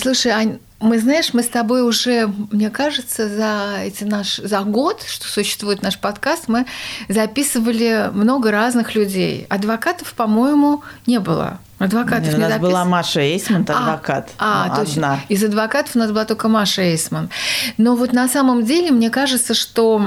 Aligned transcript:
Слушай, 0.00 0.32
Ань, 0.32 0.58
мы, 0.80 0.98
знаешь, 0.98 1.34
мы 1.34 1.42
с 1.42 1.48
тобой 1.48 1.82
уже, 1.82 2.26
мне 2.50 2.70
кажется, 2.70 3.28
за 3.28 3.82
эти 3.82 4.04
наш, 4.04 4.36
за 4.36 4.60
год, 4.60 5.02
что 5.06 5.28
существует 5.28 5.82
наш 5.82 5.98
подкаст, 5.98 6.44
мы 6.48 6.64
записывали 7.10 8.08
много 8.14 8.50
разных 8.50 8.94
людей. 8.94 9.44
Адвокатов, 9.50 10.14
по-моему, 10.14 10.82
не 11.06 11.20
было. 11.20 11.58
Адвокатов 11.80 12.28
не 12.28 12.34
у 12.34 12.38
нас 12.40 12.50
запис... 12.50 12.62
была 12.62 12.84
Маша 12.84 13.20
Эйсман, 13.20 13.62
адвокат. 13.62 14.28
А, 14.38 14.66
а 14.66 14.76
точно. 14.76 15.18
Из 15.30 15.42
адвокатов 15.42 15.96
у 15.96 15.98
нас 15.98 16.10
была 16.10 16.26
только 16.26 16.46
Маша 16.48 16.82
Эйсман. 16.82 17.30
Но 17.78 17.96
вот 17.96 18.12
на 18.12 18.28
самом 18.28 18.66
деле 18.66 18.90
мне 18.90 19.08
кажется, 19.08 19.54
что 19.54 20.04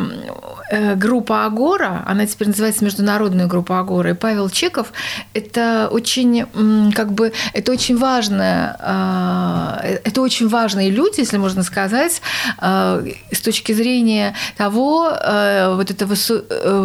э, 0.70 0.93
группа 0.93 1.46
Агора, 1.46 2.04
она 2.05 2.28
теперь 2.28 2.50
называется 2.50 2.86
Международная 2.86 3.47
группа 3.47 3.79
Агора, 3.79 4.11
и 4.11 4.14
Павел 4.14 4.51
Чеков, 4.51 4.93
это 5.33 5.89
очень, 5.91 6.91
как 6.91 7.11
бы, 7.11 7.33
это 7.54 7.71
очень 7.71 7.97
важно, 7.97 9.82
э, 9.83 9.97
это 10.04 10.21
очень 10.21 10.47
важные 10.50 10.92
люди, 10.92 11.21
если 11.21 11.37
можно 11.37 11.64
сказать, 11.64 12.21
э, 12.61 13.05
с 13.32 13.42
точки 13.42 13.71
зрения 13.71 14.36
того 14.57 15.10
вот 15.14 15.89
этого 15.89 16.15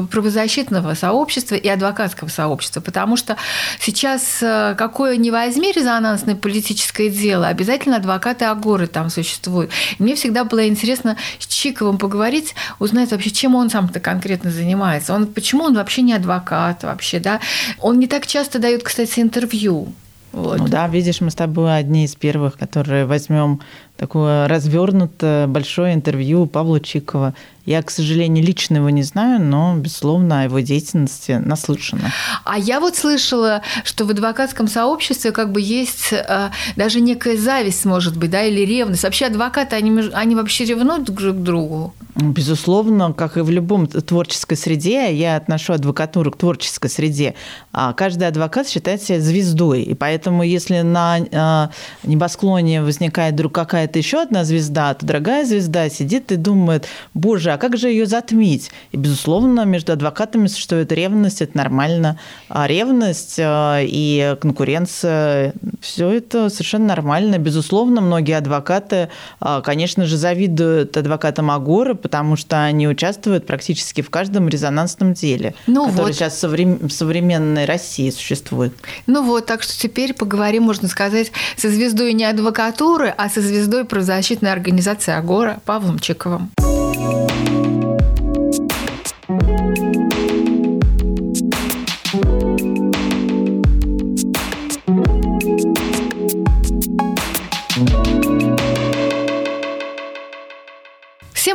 правозащитного 0.07 0.95
сообщества 0.95 1.57
и 1.57 1.69
адвокатского 1.69 2.29
сообщества, 2.29 2.81
потому 2.81 3.17
что 3.19 3.37
сейчас 3.81 4.43
какое 4.79 5.17
ни 5.17 5.31
возьми 5.31 5.73
резонансное 5.73 6.37
политическое 6.37 7.11
дело, 7.11 7.49
обязательно 7.49 7.97
адвокаты 7.97 8.45
Агоры 8.45 8.87
там 8.87 9.11
существуют. 9.11 9.73
И 9.99 10.03
мне 10.03 10.15
всегда 10.15 10.45
было 10.45 10.69
интересно 10.69 11.17
с 11.41 11.47
Чиковым 11.47 11.99
поговорить, 11.99 12.55
узнать 12.79 13.11
вообще, 13.11 13.31
чем 13.31 13.57
он 13.57 13.71
сам-то 13.71 13.99
конкретно 13.99 14.51
занимается. 14.53 15.13
Он, 15.15 15.27
почему 15.27 15.65
он 15.65 15.75
вообще 15.75 16.03
не 16.03 16.13
адвокат 16.15 16.85
вообще, 16.85 17.19
да? 17.19 17.41
Он 17.81 17.99
не 17.99 18.07
так 18.07 18.27
часто 18.27 18.61
дает, 18.61 18.85
кстати, 18.85 19.19
интервью. 19.19 19.89
Вот. 20.31 20.59
Ну 20.59 20.69
да, 20.69 20.87
видишь, 20.87 21.21
мы 21.21 21.31
с 21.31 21.35
тобой 21.35 21.77
одни 21.77 22.05
из 22.05 22.15
первых, 22.15 22.57
которые 22.57 23.07
возьмем 23.07 23.61
такое 23.97 24.47
развернутое 24.47 25.49
большое 25.49 25.95
интервью 25.95 26.47
Павла 26.47 26.81
Чикова. 26.81 27.35
Я, 27.69 27.83
к 27.83 27.91
сожалению, 27.91 28.43
лично 28.43 28.77
его 28.77 28.89
не 28.89 29.03
знаю, 29.03 29.43
но, 29.43 29.77
безусловно, 29.77 30.41
о 30.41 30.45
его 30.45 30.61
деятельности 30.61 31.33
наслышана. 31.33 32.11
А 32.45 32.59
я 32.59 32.81
вот 32.81 32.97
слышала, 32.97 33.61
что 33.85 34.07
в 34.07 34.11
адвокатском 34.11 34.69
сообществе 34.69 35.33
как 35.33 35.53
бы 35.53 35.61
есть 35.61 36.15
э, 36.15 36.51
даже 36.77 37.03
некая 37.03 37.37
зависть, 37.37 37.85
может 37.85 38.17
быть, 38.17 38.31
да, 38.31 38.43
или 38.43 38.63
ревность. 38.63 39.03
Вообще 39.03 39.27
адвокаты, 39.27 39.77
они, 39.77 40.09
они 40.15 40.35
вообще 40.35 40.65
ревнуют 40.65 41.05
друг 41.05 41.19
к 41.19 41.43
другу? 41.43 41.93
Безусловно, 42.15 43.13
как 43.13 43.37
и 43.37 43.43
в 43.43 43.51
любом 43.51 43.87
творческой 43.87 44.57
среде, 44.57 45.15
я 45.15 45.37
отношу 45.37 45.75
адвокатуру 45.75 46.33
к 46.33 46.39
творческой 46.39 46.89
среде. 46.89 47.35
А 47.71 47.93
каждый 47.93 48.27
адвокат 48.27 48.67
считает 48.67 49.03
себя 49.03 49.21
звездой. 49.21 49.83
И 49.83 49.95
поэтому, 49.95 50.43
если 50.43 50.81
на 50.81 51.19
э, 51.19 51.69
небосклоне 52.09 52.83
возникает 52.83 53.35
вдруг 53.35 53.53
какая-то 53.53 53.99
еще 53.99 54.23
одна 54.23 54.45
звезда, 54.45 54.95
то 54.95 55.05
дорогая 55.05 55.45
звезда 55.45 55.91
сидит 55.91 56.33
и 56.33 56.37
думает, 56.37 56.89
боже, 57.13 57.53
а 57.53 57.58
как 57.59 57.77
же 57.77 57.89
ее 57.89 58.07
затмить? 58.07 58.71
И, 58.93 58.97
безусловно, 58.97 59.65
между 59.65 59.93
адвокатами 59.93 60.47
существует 60.47 60.91
ревность, 60.93 61.43
это 61.43 61.57
нормально. 61.57 62.19
А 62.49 62.67
ревность 62.67 63.39
э, 63.39 63.85
и 63.85 64.37
конкуренция, 64.41 65.53
все 65.81 66.11
это 66.11 66.49
совершенно 66.49 66.87
нормально. 66.87 67.39
Безусловно, 67.39 68.01
многие 68.01 68.37
адвокаты, 68.37 69.11
э, 69.41 69.61
конечно 69.65 70.07
же, 70.07 70.17
завидуют 70.17 70.97
адвокатам 70.97 71.51
Агоры, 71.51 71.95
потому 71.95 72.37
что 72.37 72.65
они 72.65 72.89
участвуют 72.89 73.47
практически 73.47 74.01
в 74.01 74.11
каждом 74.11 74.49
резонансном 74.49 75.15
деле, 75.15 75.55
ну 75.67 75.87
который 75.87 76.07
вот. 76.07 76.15
сейчас 76.15 76.43
в 76.43 76.91
современной 76.91 77.65
России 77.65 78.11
существует. 78.11 78.73
Ну 79.07 79.23
вот, 79.23 79.47
так 79.47 79.63
что 79.63 79.79
теперь 79.79 80.15
поговорим, 80.15 80.65
можно 80.65 80.89
сказать, 80.89 81.33
со 81.57 81.69
звездой 81.69 82.13
не 82.13 82.25
адвокатуры, 82.25 83.13
а 83.17 83.29
со 83.29 83.41
звездой 83.41 83.85
правозащитной 83.85 84.53
организации 84.53 85.13
Агора 85.13 85.61
Павлом 85.65 85.99
Чековым. 85.99 86.51
Всем 86.99 87.07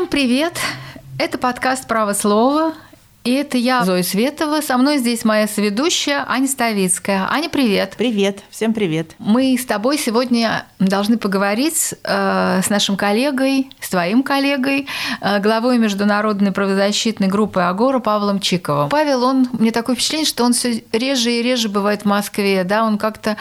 привет! 0.08 0.58
Это 1.20 1.38
подкаст 1.38 1.90
«Право 1.90 2.14
слова». 2.14 2.74
И 3.24 3.32
это 3.32 3.58
я, 3.58 3.86
Зоя 3.86 4.04
Светова. 4.04 4.60
Со 4.60 4.78
мной 4.78 4.98
здесь 4.98 5.24
моя 5.24 5.48
соведущая 5.48 6.26
Аня 6.28 6.46
Ставицкая. 6.46 7.26
Аня, 7.32 7.48
привет. 7.48 7.96
Привет. 7.98 8.44
Всем 8.50 8.74
привет. 8.74 9.16
Мы 9.18 9.58
с 9.58 9.66
тобой 9.66 9.98
сегодня 9.98 10.66
должны 10.80 11.18
поговорить 11.18 11.94
э, 12.04 12.62
с 12.62 12.70
нашим 12.70 12.98
коллегой, 12.98 13.70
с 13.80 13.90
твоим 13.90 14.24
коллегой, 14.24 14.88
э, 15.22 15.40
главой 15.40 15.78
международной 15.78 16.52
правозащитной 16.52 17.28
группы 17.28 17.62
«Агора» 17.62 18.00
Павлом 18.00 18.42
Чиковым. 18.42 18.90
Павел, 18.90 19.24
он, 19.24 19.48
мне 19.54 19.72
такое 19.72 19.96
впечатление, 19.96 20.28
что 20.28 20.44
он 20.44 20.52
все 20.52 20.84
реже 20.92 21.32
и 21.32 21.42
реже 21.42 21.70
бывает 21.70 22.02
в 22.02 22.06
Москве, 22.06 22.66
да, 22.66 22.84
он 22.84 22.98
как-то... 22.98 23.38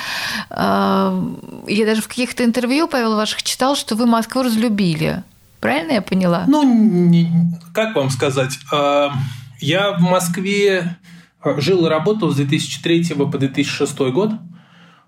Э, 0.50 1.20
я 1.66 1.86
даже 1.86 2.02
в 2.02 2.08
каких-то 2.08 2.44
интервью, 2.44 2.86
Павел, 2.86 3.16
ваших 3.16 3.42
читал, 3.42 3.74
что 3.74 3.96
вы 3.96 4.06
Москву 4.06 4.42
разлюбили. 4.42 5.24
Правильно 5.58 5.92
я 5.92 6.02
поняла? 6.02 6.44
Ну, 6.46 6.62
не, 6.62 7.28
как 7.74 7.96
вам 7.96 8.10
сказать? 8.10 8.52
А, 8.72 9.10
я 9.62 9.92
в 9.92 10.00
Москве 10.00 10.96
а, 11.40 11.60
жил 11.60 11.86
и 11.86 11.88
работал 11.88 12.30
с 12.30 12.36
2003 12.36 13.14
по 13.14 13.38
2006 13.38 13.98
год 14.12 14.32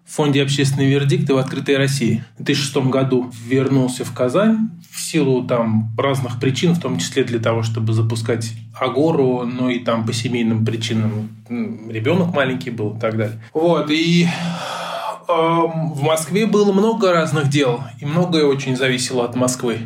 в 0.06 0.15
фонде 0.15 0.42
«Общественный 0.42 0.91
вердикт» 0.91 1.28
в 1.28 1.37
«Открытой 1.37 1.76
России». 1.76 2.25
В 2.38 2.44
2006 2.44 2.76
году 2.88 3.32
вернулся 3.47 4.04
в 4.04 4.14
Казань 4.14 4.70
в 4.91 5.00
силу 5.00 5.44
там 5.44 5.91
разных 5.98 6.38
причин, 6.38 6.75
в 6.75 6.81
том 6.81 6.98
числе 6.98 7.25
для 7.25 7.41
того, 7.41 7.62
чтобы 7.62 7.94
запускать 7.94 8.53
Агору, 8.78 9.44
но 9.44 9.70
и 9.70 9.81
там 9.81 10.06
по 10.06 10.12
семейным 10.12 10.64
причинам 10.64 11.31
ребенок 11.48 12.34
маленький 12.34 12.70
был 12.70 12.97
и 12.97 13.00
так 13.00 13.16
далее. 13.16 13.41
Вот, 13.53 13.91
и 13.91 14.25
э, 14.25 14.28
в 15.28 16.03
Москве 16.03 16.47
было 16.47 16.72
много 16.72 17.12
разных 17.12 17.48
дел, 17.48 17.82
и 18.00 18.04
многое 18.04 18.44
очень 18.44 18.76
зависело 18.76 19.25
от 19.25 19.34
Москвы 19.34 19.78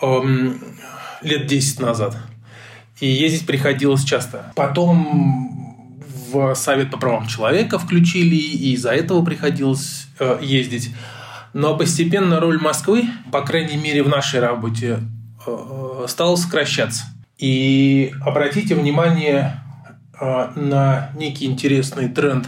эм, 0.00 0.60
лет 1.20 1.46
10 1.46 1.80
назад. 1.80 2.16
И 3.02 3.08
ездить 3.08 3.46
приходилось 3.46 4.04
часто. 4.04 4.52
Потом 4.54 5.98
в 6.30 6.54
Совет 6.54 6.92
по 6.92 6.98
правам 6.98 7.26
человека 7.26 7.80
включили, 7.80 8.36
и 8.36 8.74
из-за 8.74 8.92
этого 8.92 9.24
приходилось 9.24 10.06
э, 10.20 10.38
ездить. 10.40 10.94
Но 11.52 11.76
постепенно 11.76 12.38
роль 12.38 12.60
Москвы, 12.60 13.08
по 13.32 13.40
крайней 13.40 13.76
мере 13.76 14.04
в 14.04 14.08
нашей 14.08 14.38
работе, 14.38 15.00
э, 15.44 16.04
стала 16.06 16.36
сокращаться. 16.36 17.06
И 17.38 18.14
обратите 18.24 18.76
внимание 18.76 19.60
э, 20.20 20.50
на 20.54 21.10
некий 21.16 21.46
интересный 21.46 22.08
тренд. 22.08 22.46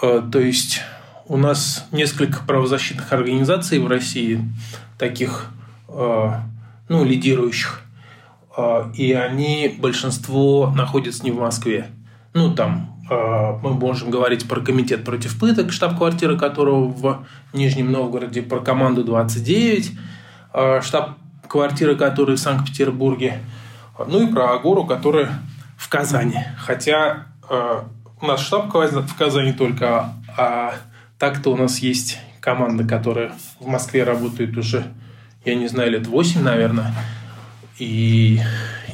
Э, 0.00 0.22
то 0.32 0.38
есть 0.38 0.80
у 1.26 1.36
нас 1.36 1.86
несколько 1.92 2.40
правозащитных 2.42 3.12
организаций 3.12 3.80
в 3.80 3.86
России, 3.86 4.40
таких 4.98 5.50
э, 5.88 6.32
ну, 6.88 7.04
лидирующих. 7.04 7.82
А, 8.58 8.90
и 8.92 9.12
они, 9.12 9.72
большинство, 9.78 10.72
находятся 10.74 11.22
не 11.22 11.30
в 11.30 11.38
Москве. 11.38 11.86
Ну, 12.34 12.52
там 12.52 13.00
а, 13.08 13.56
мы 13.62 13.72
можем 13.72 14.10
говорить 14.10 14.48
про 14.48 14.60
комитет 14.60 15.04
против 15.04 15.38
пыток, 15.38 15.70
штаб-квартира 15.70 16.36
которого 16.36 16.88
в 16.88 17.24
Нижнем 17.52 17.92
Новгороде, 17.92 18.42
про 18.42 18.58
команду 18.58 19.04
29, 19.04 19.92
а, 20.52 20.82
штаб-квартира 20.82 21.94
которой 21.94 22.34
в 22.36 22.40
Санкт-Петербурге, 22.40 23.38
ну 24.08 24.28
и 24.28 24.32
про 24.32 24.54
Агору, 24.54 24.84
которая 24.84 25.38
в 25.76 25.88
Казани. 25.88 26.40
Хотя 26.58 27.26
у 28.20 28.26
нас 28.26 28.40
штаб 28.40 28.74
в 28.74 29.16
Казани 29.16 29.52
только, 29.52 30.12
а 30.36 30.74
так-то 31.16 31.50
у 31.52 31.56
нас 31.56 31.78
есть 31.78 32.18
команда, 32.40 32.84
которая 32.84 33.32
в 33.60 33.66
Москве 33.66 34.02
работает 34.02 34.56
уже 34.56 34.84
я 35.44 35.54
не 35.54 35.66
знаю, 35.68 35.92
лет 35.92 36.06
8, 36.06 36.42
наверное. 36.42 36.92
И, 37.78 38.40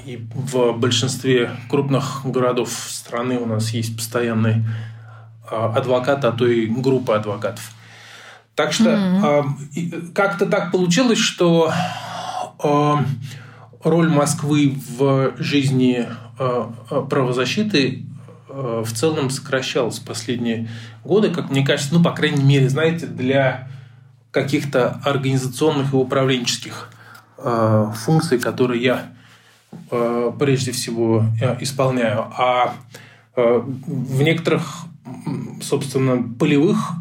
и 0.05 0.27
в 0.35 0.73
большинстве 0.73 1.51
крупных 1.71 2.21
городов 2.25 2.71
страны 2.71 3.39
у 3.39 3.47
нас 3.47 3.71
есть 3.71 3.97
постоянный 3.97 4.65
а, 5.51 5.73
адвокат, 5.75 6.25
а 6.25 6.33
то 6.33 6.47
и 6.47 6.67
группа 6.67 7.17
адвокатов. 7.17 7.73
Так 8.55 8.73
что 8.73 8.91
mm-hmm. 8.91 10.13
как-то 10.13 10.47
так 10.47 10.71
получилось, 10.71 11.19
что 11.19 11.73
а, 12.59 13.05
роль 13.83 14.09
Москвы 14.09 14.79
в 14.99 15.33
жизни 15.39 16.07
правозащиты 16.89 18.05
в 18.49 18.93
целом 18.93 19.31
сокращалась 19.31 19.99
в 19.99 20.05
последние 20.05 20.69
годы, 21.05 21.31
как 21.31 21.51
мне 21.51 21.65
кажется, 21.65 21.95
ну, 21.95 22.03
по 22.03 22.11
крайней 22.11 22.43
мере, 22.43 22.69
знаете, 22.69 23.07
для 23.07 23.69
каких-то 24.31 25.01
организационных 25.05 25.93
и 25.93 25.97
управленческих 25.97 26.91
э, 27.45 27.93
функций, 27.95 28.39
которые 28.39 28.83
я 28.83 29.13
э, 29.91 30.33
прежде 30.39 30.73
всего 30.73 31.25
э, 31.41 31.57
исполняю. 31.61 32.27
А 32.37 32.75
в 33.37 34.23
некоторых, 34.23 34.63
собственно, 35.61 36.23
полевых 36.39 36.93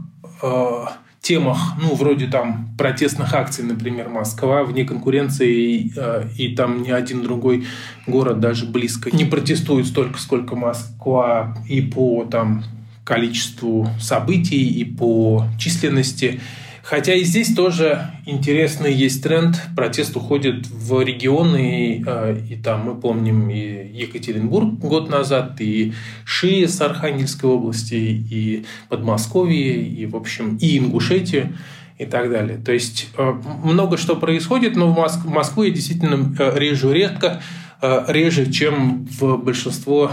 темах, 1.22 1.60
ну, 1.80 1.94
вроде 1.94 2.26
там 2.26 2.70
протестных 2.76 3.36
акций, 3.36 3.64
например, 3.64 4.10
Москва 4.10 4.64
вне 4.64 4.84
конкуренции, 4.84 5.94
и 6.36 6.56
там 6.56 6.82
ни 6.82 6.90
один 6.90 7.22
другой 7.22 7.68
город 8.08 8.40
даже 8.40 8.66
близко 8.66 9.16
не 9.16 9.26
протестует 9.26 9.86
столько, 9.86 10.20
сколько 10.20 10.56
Москва 10.56 11.56
и 11.70 11.82
по 11.82 12.26
там 12.26 12.64
количеству 13.06 13.88
событий, 14.00 14.68
и 14.68 14.84
по 14.86 15.46
численности. 15.60 16.42
Хотя 16.84 17.14
и 17.14 17.24
здесь 17.24 17.56
тоже 17.56 18.12
интересный 18.26 18.94
есть 18.94 19.24
тренд. 19.24 19.56
Протест 19.74 20.18
уходит 20.18 20.68
в 20.68 21.02
регионы, 21.02 21.96
и, 21.96 22.04
э, 22.06 22.38
и 22.50 22.56
там 22.58 22.82
мы 22.82 23.00
помним 23.00 23.50
и 23.50 23.88
Екатеринбург 23.94 24.80
год 24.80 25.10
назад, 25.10 25.62
и 25.62 25.94
Ши 26.26 26.68
с 26.68 26.82
Архангельской 26.82 27.50
области, 27.50 27.94
и 27.94 28.66
Подмосковье, 28.90 29.82
и, 29.82 30.06
в 30.06 30.18
общем, 30.18 30.58
и 30.58 30.78
Ингушетию 30.78 31.56
и 31.98 32.06
так 32.06 32.30
далее. 32.30 32.58
То 32.58 32.74
есть 32.74 33.08
э, 33.18 33.34
много 33.64 33.96
что 33.96 34.18
происходит, 34.18 34.76
но 34.76 34.92
в 34.92 35.00
Моск- 35.00 35.26
Москву 35.26 35.64
я 35.64 35.72
действительно 35.72 36.36
э, 36.38 36.60
режу 36.60 36.92
редко, 36.92 37.42
реже, 37.82 38.50
чем 38.50 39.06
в 39.20 39.38
большинство 39.38 40.12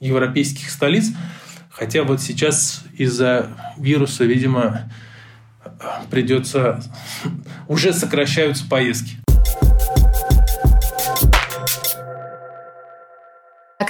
европейских 0.00 0.70
столиц. 0.70 1.10
Хотя 1.70 2.02
вот 2.02 2.20
сейчас 2.20 2.84
из-за 2.96 3.48
вируса, 3.78 4.24
видимо, 4.24 4.90
придется... 6.10 6.80
Уже 7.68 7.92
сокращаются 7.92 8.64
поездки. 8.68 9.18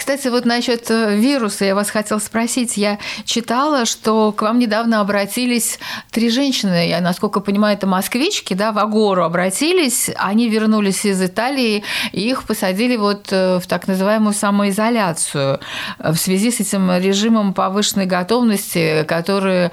Кстати, 0.07 0.29
вот 0.29 0.45
насчет 0.45 0.89
э, 0.89 1.17
вируса 1.17 1.65
я 1.65 1.75
вас 1.75 1.91
хотела 1.91 2.21
спросить. 2.21 2.77
Я 2.77 3.01
читала, 3.25 3.87
что 3.87 4.31
к 4.31 4.43
вам 4.43 4.61
недавно 4.61 5.01
обратились 5.01 5.81
три 6.13 6.31
женщины, 6.31 6.87
я, 6.87 7.01
насколько 7.01 7.41
понимаю, 7.41 7.77
это 7.77 7.89
москвички, 7.89 8.55
да, 8.55 8.71
в 8.71 8.79
Агору 8.79 9.25
обратились, 9.25 10.13
они 10.15 10.49
вернулись 10.49 11.05
из 11.05 11.21
Италии, 11.21 11.83
и 12.13 12.21
их 12.21 12.45
посадили 12.45 12.95
вот 12.97 13.33
э, 13.33 13.59
в 13.59 13.67
так 13.67 13.89
называемую 13.89 14.33
самоизоляцию 14.33 15.59
в 15.99 16.15
связи 16.15 16.53
с 16.53 16.61
этим 16.61 16.89
режимом 16.99 17.53
повышенной 17.53 18.07
готовности, 18.07 19.05
который 19.09 19.71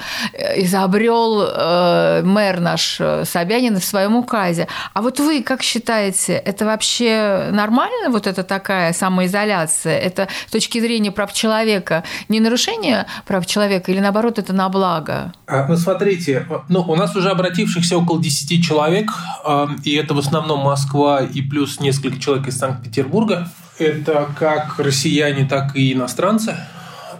изобрел 0.55 1.43
э, 1.43 2.23
мэр 2.23 2.59
наш 2.59 2.99
Собянин 3.25 3.79
в 3.79 3.85
своем 3.85 4.15
указе. 4.15 4.67
А 4.95 5.03
вот 5.03 5.19
вы 5.19 5.43
как 5.43 5.61
считаете, 5.61 6.33
это 6.33 6.65
вообще 6.65 7.49
нормально, 7.51 8.09
вот 8.09 8.25
это 8.25 8.41
такая 8.41 8.93
самоизоляция? 8.93 9.99
Это 9.99 10.22
это 10.23 10.31
с 10.47 10.51
точки 10.51 10.79
зрения 10.79 11.11
прав 11.11 11.33
человека 11.33 12.03
не 12.29 12.39
нарушение 12.39 13.05
прав 13.25 13.45
человека 13.45 13.91
или 13.91 13.99
наоборот 13.99 14.39
это 14.39 14.53
на 14.53 14.69
благо? 14.69 15.33
А, 15.47 15.67
ну, 15.67 15.77
смотрите, 15.77 16.45
ну, 16.69 16.81
у 16.81 16.95
нас 16.95 17.15
уже 17.15 17.29
обратившихся 17.29 17.97
около 17.97 18.21
10 18.21 18.63
человек, 18.63 19.09
а, 19.45 19.69
и 19.83 19.95
это 19.95 20.13
в 20.13 20.19
основном 20.19 20.59
Москва 20.59 21.21
и 21.21 21.41
плюс 21.41 21.79
несколько 21.79 22.19
человек 22.19 22.47
из 22.47 22.57
Санкт-Петербурга. 22.57 23.49
Это 23.79 24.29
как 24.37 24.77
россияне, 24.77 25.45
так 25.45 25.75
и 25.75 25.93
иностранцы 25.93 26.55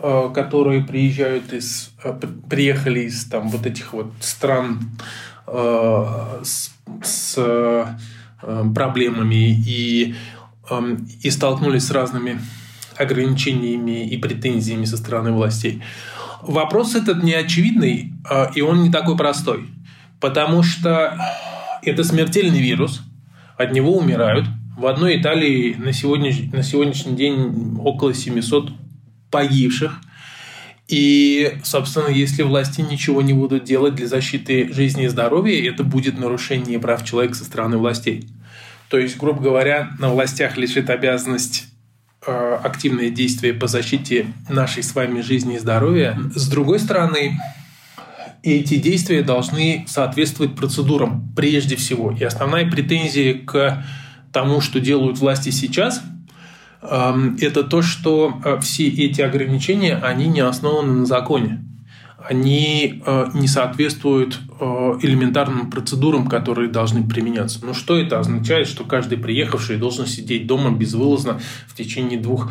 а, 0.01 0.29
которые 0.29 0.83
приезжают 0.83 1.53
из, 1.53 1.91
приехали 2.49 3.01
из 3.01 3.25
там 3.25 3.49
вот 3.49 3.65
этих 3.65 3.93
вот 3.93 4.11
стран 4.19 4.91
с, 5.45 6.71
с 7.03 7.97
проблемами 8.73 9.61
и, 9.65 10.15
и 11.21 11.29
столкнулись 11.29 11.87
с 11.87 11.91
разными 11.91 12.39
ограничениями 12.97 14.07
и 14.07 14.17
претензиями 14.17 14.85
со 14.85 14.97
стороны 14.97 15.31
властей. 15.31 15.81
Вопрос 16.41 16.95
этот 16.95 17.23
не 17.23 17.33
очевидный, 17.33 18.13
а, 18.29 18.51
и 18.53 18.61
он 18.61 18.83
не 18.83 18.91
такой 18.91 19.15
простой, 19.15 19.67
потому 20.19 20.63
что 20.63 21.17
это 21.81 22.03
смертельный 22.03 22.61
вирус, 22.61 23.01
от 23.57 23.71
него 23.71 23.97
умирают. 23.97 24.45
В 24.77 24.87
одной 24.87 25.19
Италии 25.19 25.75
на, 25.77 25.93
сегодня, 25.93 26.33
на 26.51 26.63
сегодняшний 26.63 27.15
день 27.15 27.77
около 27.79 28.13
700 28.13 28.71
погибших. 29.29 29.99
И, 30.87 31.59
собственно, 31.63 32.09
если 32.09 32.43
власти 32.43 32.81
ничего 32.81 33.21
не 33.21 33.33
будут 33.33 33.63
делать 33.63 33.95
для 33.95 34.07
защиты 34.07 34.71
жизни 34.73 35.05
и 35.05 35.07
здоровья, 35.07 35.71
это 35.71 35.83
будет 35.83 36.19
нарушение 36.19 36.79
прав 36.79 37.05
человека 37.05 37.35
со 37.35 37.45
стороны 37.45 37.77
властей. 37.77 38.27
То 38.89 38.97
есть, 38.97 39.17
грубо 39.17 39.41
говоря, 39.41 39.91
на 39.99 40.09
властях 40.09 40.57
лежит 40.57 40.89
обязанность 40.89 41.72
активные 42.25 43.09
действия 43.09 43.53
по 43.53 43.67
защите 43.67 44.27
нашей 44.49 44.83
с 44.83 44.95
вами 44.95 45.21
жизни 45.21 45.55
и 45.55 45.59
здоровья. 45.59 46.17
С 46.35 46.47
другой 46.47 46.79
стороны, 46.79 47.37
эти 48.43 48.75
действия 48.75 49.23
должны 49.23 49.85
соответствовать 49.87 50.55
процедурам 50.55 51.33
прежде 51.35 51.75
всего. 51.75 52.11
И 52.11 52.23
основная 52.23 52.69
претензия 52.69 53.35
к 53.35 53.85
тому, 54.31 54.61
что 54.61 54.79
делают 54.79 55.17
власти 55.19 55.49
сейчас, 55.49 56.01
эм, 56.81 57.37
это 57.39 57.63
то, 57.63 57.81
что 57.81 58.41
э, 58.43 58.59
все 58.59 58.87
эти 58.87 59.21
ограничения, 59.21 59.95
они 59.95 60.27
не 60.27 60.41
основаны 60.41 60.93
на 60.93 61.05
законе 61.05 61.63
они 62.29 63.01
э, 63.05 63.27
не 63.33 63.47
соответствуют 63.47 64.39
э, 64.59 64.65
элементарным 65.01 65.69
процедурам, 65.69 66.27
которые 66.27 66.69
должны 66.69 67.03
применяться. 67.03 67.59
Ну 67.63 67.73
что 67.73 67.97
это 67.97 68.19
означает, 68.19 68.67
что 68.67 68.83
каждый 68.83 69.17
приехавший 69.17 69.77
должен 69.77 70.05
сидеть 70.05 70.47
дома 70.47 70.71
безвылазно 70.71 71.39
в 71.67 71.75
течение 71.75 72.17
двух 72.17 72.49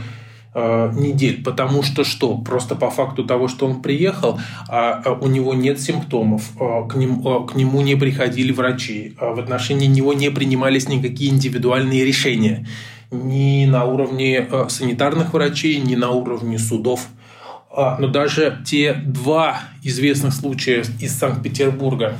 э, 0.54 0.92
недель, 0.94 1.42
потому 1.42 1.82
что 1.82 2.04
что? 2.04 2.36
Просто 2.36 2.74
по 2.74 2.90
факту 2.90 3.24
того, 3.24 3.48
что 3.48 3.66
он 3.66 3.80
приехал, 3.80 4.38
а, 4.68 5.18
у 5.20 5.28
него 5.28 5.54
нет 5.54 5.80
симптомов, 5.80 6.50
к, 6.88 6.94
ним, 6.94 7.46
к 7.46 7.54
нему 7.54 7.80
не 7.80 7.94
приходили 7.94 8.52
врачи, 8.52 9.14
в 9.18 9.40
отношении 9.40 9.86
него 9.86 10.12
не 10.12 10.30
принимались 10.30 10.88
никакие 10.88 11.30
индивидуальные 11.30 12.04
решения 12.04 12.66
ни 13.10 13.66
на 13.66 13.84
уровне 13.84 14.48
санитарных 14.68 15.34
врачей, 15.34 15.78
ни 15.80 15.94
на 15.94 16.10
уровне 16.10 16.58
судов– 16.58 17.08
но 17.98 18.08
даже 18.08 18.58
те 18.66 18.92
два 18.92 19.60
известных 19.82 20.34
случая 20.34 20.84
из 21.00 21.16
Санкт-Петербурга, 21.16 22.16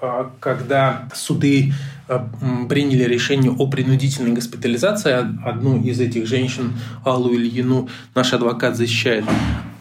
а, 0.00 0.30
когда 0.40 1.08
суды 1.14 1.72
а, 2.06 2.28
приняли 2.68 3.04
решение 3.04 3.50
о 3.50 3.66
принудительной 3.66 4.32
госпитализации. 4.32 5.12
Одну 5.46 5.80
из 5.80 6.00
этих 6.00 6.26
женщин, 6.26 6.74
Аллу 7.04 7.34
Ильину, 7.34 7.88
наш 8.14 8.32
адвокат 8.34 8.76
защищает. 8.76 9.24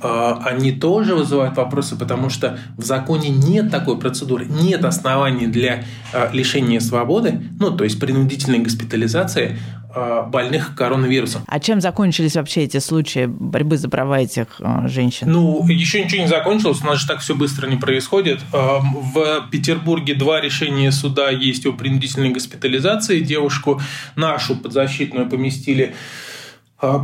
Они 0.03 0.71
тоже 0.71 1.15
вызывают 1.15 1.55
вопросы, 1.57 1.95
потому 1.95 2.29
что 2.29 2.59
в 2.77 2.83
законе 2.83 3.29
нет 3.29 3.71
такой 3.71 3.97
процедуры, 3.97 4.45
нет 4.45 4.83
оснований 4.85 5.47
для 5.47 5.83
лишения 6.31 6.79
свободы, 6.79 7.41
ну, 7.59 7.71
то 7.71 7.83
есть 7.83 7.99
принудительной 7.99 8.59
госпитализации 8.59 9.57
Э, 9.95 10.23
больных 10.27 10.73
коронавирусом. 10.75 11.43
А 11.45 11.59
чем 11.59 11.79
закончились 11.79 12.35
вообще 12.35 12.63
эти 12.63 12.79
случаи 12.79 13.27
борьбы 13.27 13.77
за 13.77 13.89
права 13.89 14.19
этих 14.19 14.59
женщин? 14.85 15.29
Ну, 15.29 15.67
еще 15.67 16.03
ничего 16.03 16.23
не 16.23 16.27
закончилось, 16.27 16.79
у 16.81 16.87
нас 16.87 16.99
же 16.99 17.07
так 17.07 17.19
все 17.19 17.35
быстро 17.35 17.67
не 17.67 17.75
происходит. 17.75 18.39
В 18.51 19.47
Петербурге 19.51 20.15
два 20.15 20.41
решения 20.41 20.91
суда 20.91 21.29
есть 21.29 21.67
о 21.67 21.73
принудительной 21.73 22.31
госпитализации. 22.31 23.19
Девушку 23.19 23.81
нашу 24.15 24.55
подзащитную 24.55 25.29
поместили 25.29 25.93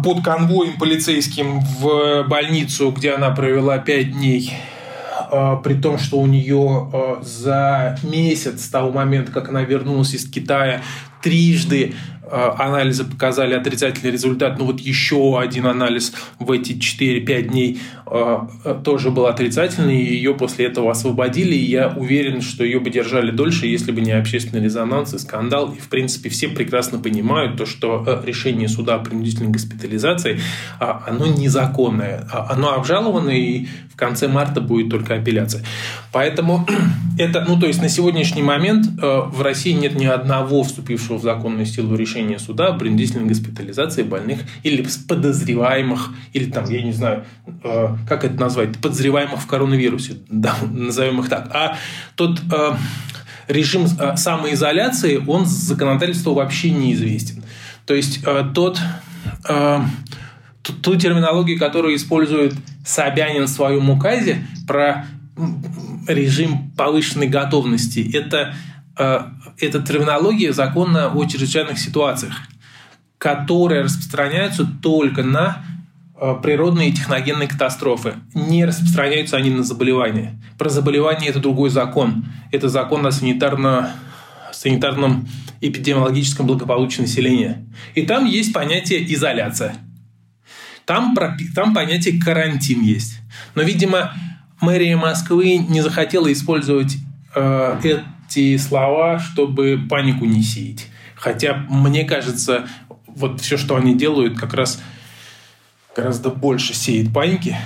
под 0.03 0.23
конвоем 0.23 0.77
полицейским 0.77 1.61
в 1.61 2.23
больницу, 2.27 2.91
где 2.91 3.11
она 3.11 3.31
провела 3.31 3.77
пять 3.77 4.11
дней. 4.11 4.53
При 5.63 5.75
том, 5.75 5.99
что 5.99 6.19
у 6.19 6.25
нее 6.25 7.19
за 7.21 7.97
месяц 8.03 8.65
с 8.65 8.69
того 8.69 8.91
момента, 8.91 9.31
как 9.31 9.49
она 9.49 9.61
вернулась 9.61 10.13
из 10.13 10.29
Китая, 10.29 10.81
трижды 11.21 11.93
Э, 12.18 12.18
анализы 12.31 13.03
показали 13.03 13.53
отрицательный 13.53 14.11
результат, 14.11 14.57
но 14.59 14.65
вот 14.65 14.79
еще 14.79 15.39
один 15.39 15.65
анализ 15.65 16.13
в 16.37 16.51
эти 16.51 16.73
4-5 16.73 17.41
дней 17.43 17.81
э, 18.05 18.37
э, 18.65 18.81
тоже 18.83 19.11
был 19.11 19.25
отрицательный, 19.25 20.01
и 20.01 20.13
ее 20.13 20.33
после 20.33 20.65
этого 20.65 20.91
освободили, 20.91 21.55
и 21.55 21.65
я 21.65 21.89
уверен, 21.89 22.41
что 22.41 22.63
ее 22.63 22.79
бы 22.79 22.89
держали 22.89 23.31
дольше, 23.31 23.67
если 23.67 23.91
бы 23.91 24.01
не 24.01 24.11
общественный 24.11 24.63
резонанс 24.63 25.13
и 25.13 25.19
скандал, 25.19 25.71
и 25.71 25.79
в 25.79 25.89
принципе 25.89 26.29
все 26.29 26.49
прекрасно 26.49 26.99
понимают 26.99 27.57
то, 27.57 27.65
что 27.65 28.21
решение 28.25 28.67
суда 28.67 28.95
о 28.95 28.99
принудительной 28.99 29.51
госпитализации, 29.51 30.39
оно 30.79 31.27
незаконное, 31.27 32.27
оно 32.49 32.73
обжаловано, 32.73 33.29
и 33.29 33.67
в 33.91 33.95
конце 33.95 34.27
марта 34.27 34.61
будет 34.61 34.89
только 34.89 35.15
апелляция. 35.15 35.63
Поэтому 36.11 36.65
это, 37.19 37.45
ну 37.47 37.59
то 37.59 37.67
есть 37.67 37.81
на 37.81 37.89
сегодняшний 37.89 38.43
момент 38.43 38.87
в 39.01 39.41
России 39.41 39.71
нет 39.71 39.95
ни 39.95 40.05
одного 40.05 40.63
вступившего 40.63 41.17
в 41.17 41.23
законную 41.23 41.65
силу 41.65 41.95
решения 41.95 42.18
решение 42.19 42.39
суда 42.39 42.67
о 42.67 42.73
принудительной 42.73 43.27
госпитализации 43.27 44.03
больных 44.03 44.41
или 44.63 44.85
подозреваемых, 45.07 46.11
или 46.33 46.51
там, 46.51 46.69
я 46.69 46.81
не 46.81 46.91
знаю, 46.91 47.25
э, 47.63 47.87
как 48.07 48.25
это 48.25 48.35
назвать, 48.35 48.77
подозреваемых 48.79 49.39
в 49.39 49.47
коронавирусе, 49.47 50.17
да, 50.29 50.55
назовем 50.71 51.21
их 51.21 51.29
так. 51.29 51.49
А 51.53 51.77
тот 52.15 52.39
э, 52.51 52.75
режим 53.47 53.85
э, 53.85 54.17
самоизоляции, 54.17 55.23
он 55.25 55.45
с 55.45 55.49
законодательства 55.49 56.31
вообще 56.31 56.71
неизвестен. 56.71 57.43
То 57.85 57.95
есть 57.95 58.23
тот 58.53 58.79
ту 60.61 60.95
терминологию, 60.95 61.57
которую 61.57 61.95
использует 61.95 62.53
Собянин 62.85 63.45
в 63.45 63.49
своем 63.49 63.89
указе 63.89 64.45
про 64.67 65.07
режим 66.07 66.71
повышенной 66.77 67.27
готовности. 67.27 68.15
Это, 68.15 68.53
это 68.99 69.81
терминология 69.81 70.51
закона 70.51 71.11
о 71.13 71.25
чрезвычайных 71.25 71.79
ситуациях, 71.79 72.33
которые 73.17 73.83
распространяются 73.83 74.67
только 74.81 75.23
на 75.23 75.63
природные 76.43 76.89
и 76.89 76.93
техногенные 76.93 77.47
катастрофы. 77.47 78.15
Не 78.33 78.65
распространяются 78.65 79.37
они 79.37 79.49
на 79.49 79.63
заболевания. 79.63 80.37
Про 80.57 80.69
заболевания 80.69 81.29
это 81.29 81.39
другой 81.39 81.69
закон. 81.69 82.25
Это 82.51 82.67
закон 82.67 83.05
о 83.05 83.11
санитарно 83.11 83.93
санитарном 84.51 85.27
эпидемиологическом 85.61 86.45
благополучии 86.45 87.01
населения. 87.01 87.65
И 87.95 88.01
там 88.01 88.25
есть 88.25 88.51
понятие 88.51 89.11
изоляция. 89.13 89.75
Там, 90.85 91.15
там 91.55 91.73
понятие 91.73 92.19
карантин 92.19 92.81
есть. 92.81 93.21
Но, 93.55 93.61
видимо, 93.61 94.13
мэрия 94.59 94.97
Москвы 94.97 95.57
не 95.57 95.81
захотела 95.81 96.31
использовать 96.33 96.97
э, 97.35 97.79
эти 98.29 98.57
слова, 98.57 99.19
чтобы 99.19 99.79
панику 99.89 100.25
не 100.25 100.41
сеять. 100.43 100.87
Хотя, 101.15 101.65
мне 101.69 102.03
кажется, 102.05 102.67
вот 103.07 103.41
все, 103.41 103.57
что 103.57 103.75
они 103.75 103.95
делают, 103.95 104.39
как 104.39 104.53
раз 104.53 104.81
гораздо 105.95 106.29
больше 106.29 106.73
сеет 106.73 107.11
паники, 107.13 107.57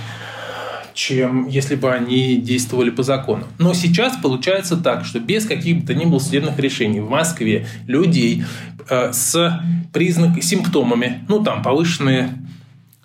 чем 0.93 1.47
если 1.47 1.75
бы 1.75 1.91
они 1.91 2.37
действовали 2.37 2.89
по 2.89 3.03
закону. 3.03 3.45
Но 3.59 3.73
сейчас 3.73 4.17
получается 4.17 4.77
так, 4.77 5.05
что 5.05 5.19
без 5.19 5.45
каких 5.45 5.81
бы 5.81 5.87
то 5.87 5.93
ни 5.93 6.05
было 6.05 6.19
судебных 6.19 6.57
решений 6.59 7.01
в 7.01 7.09
Москве 7.09 7.67
людей 7.87 8.43
э, 8.89 9.11
с 9.11 9.61
признаками, 9.91 10.41
симптомами, 10.41 11.25
ну 11.27 11.43
там 11.43 11.61
повышенная 11.61 12.29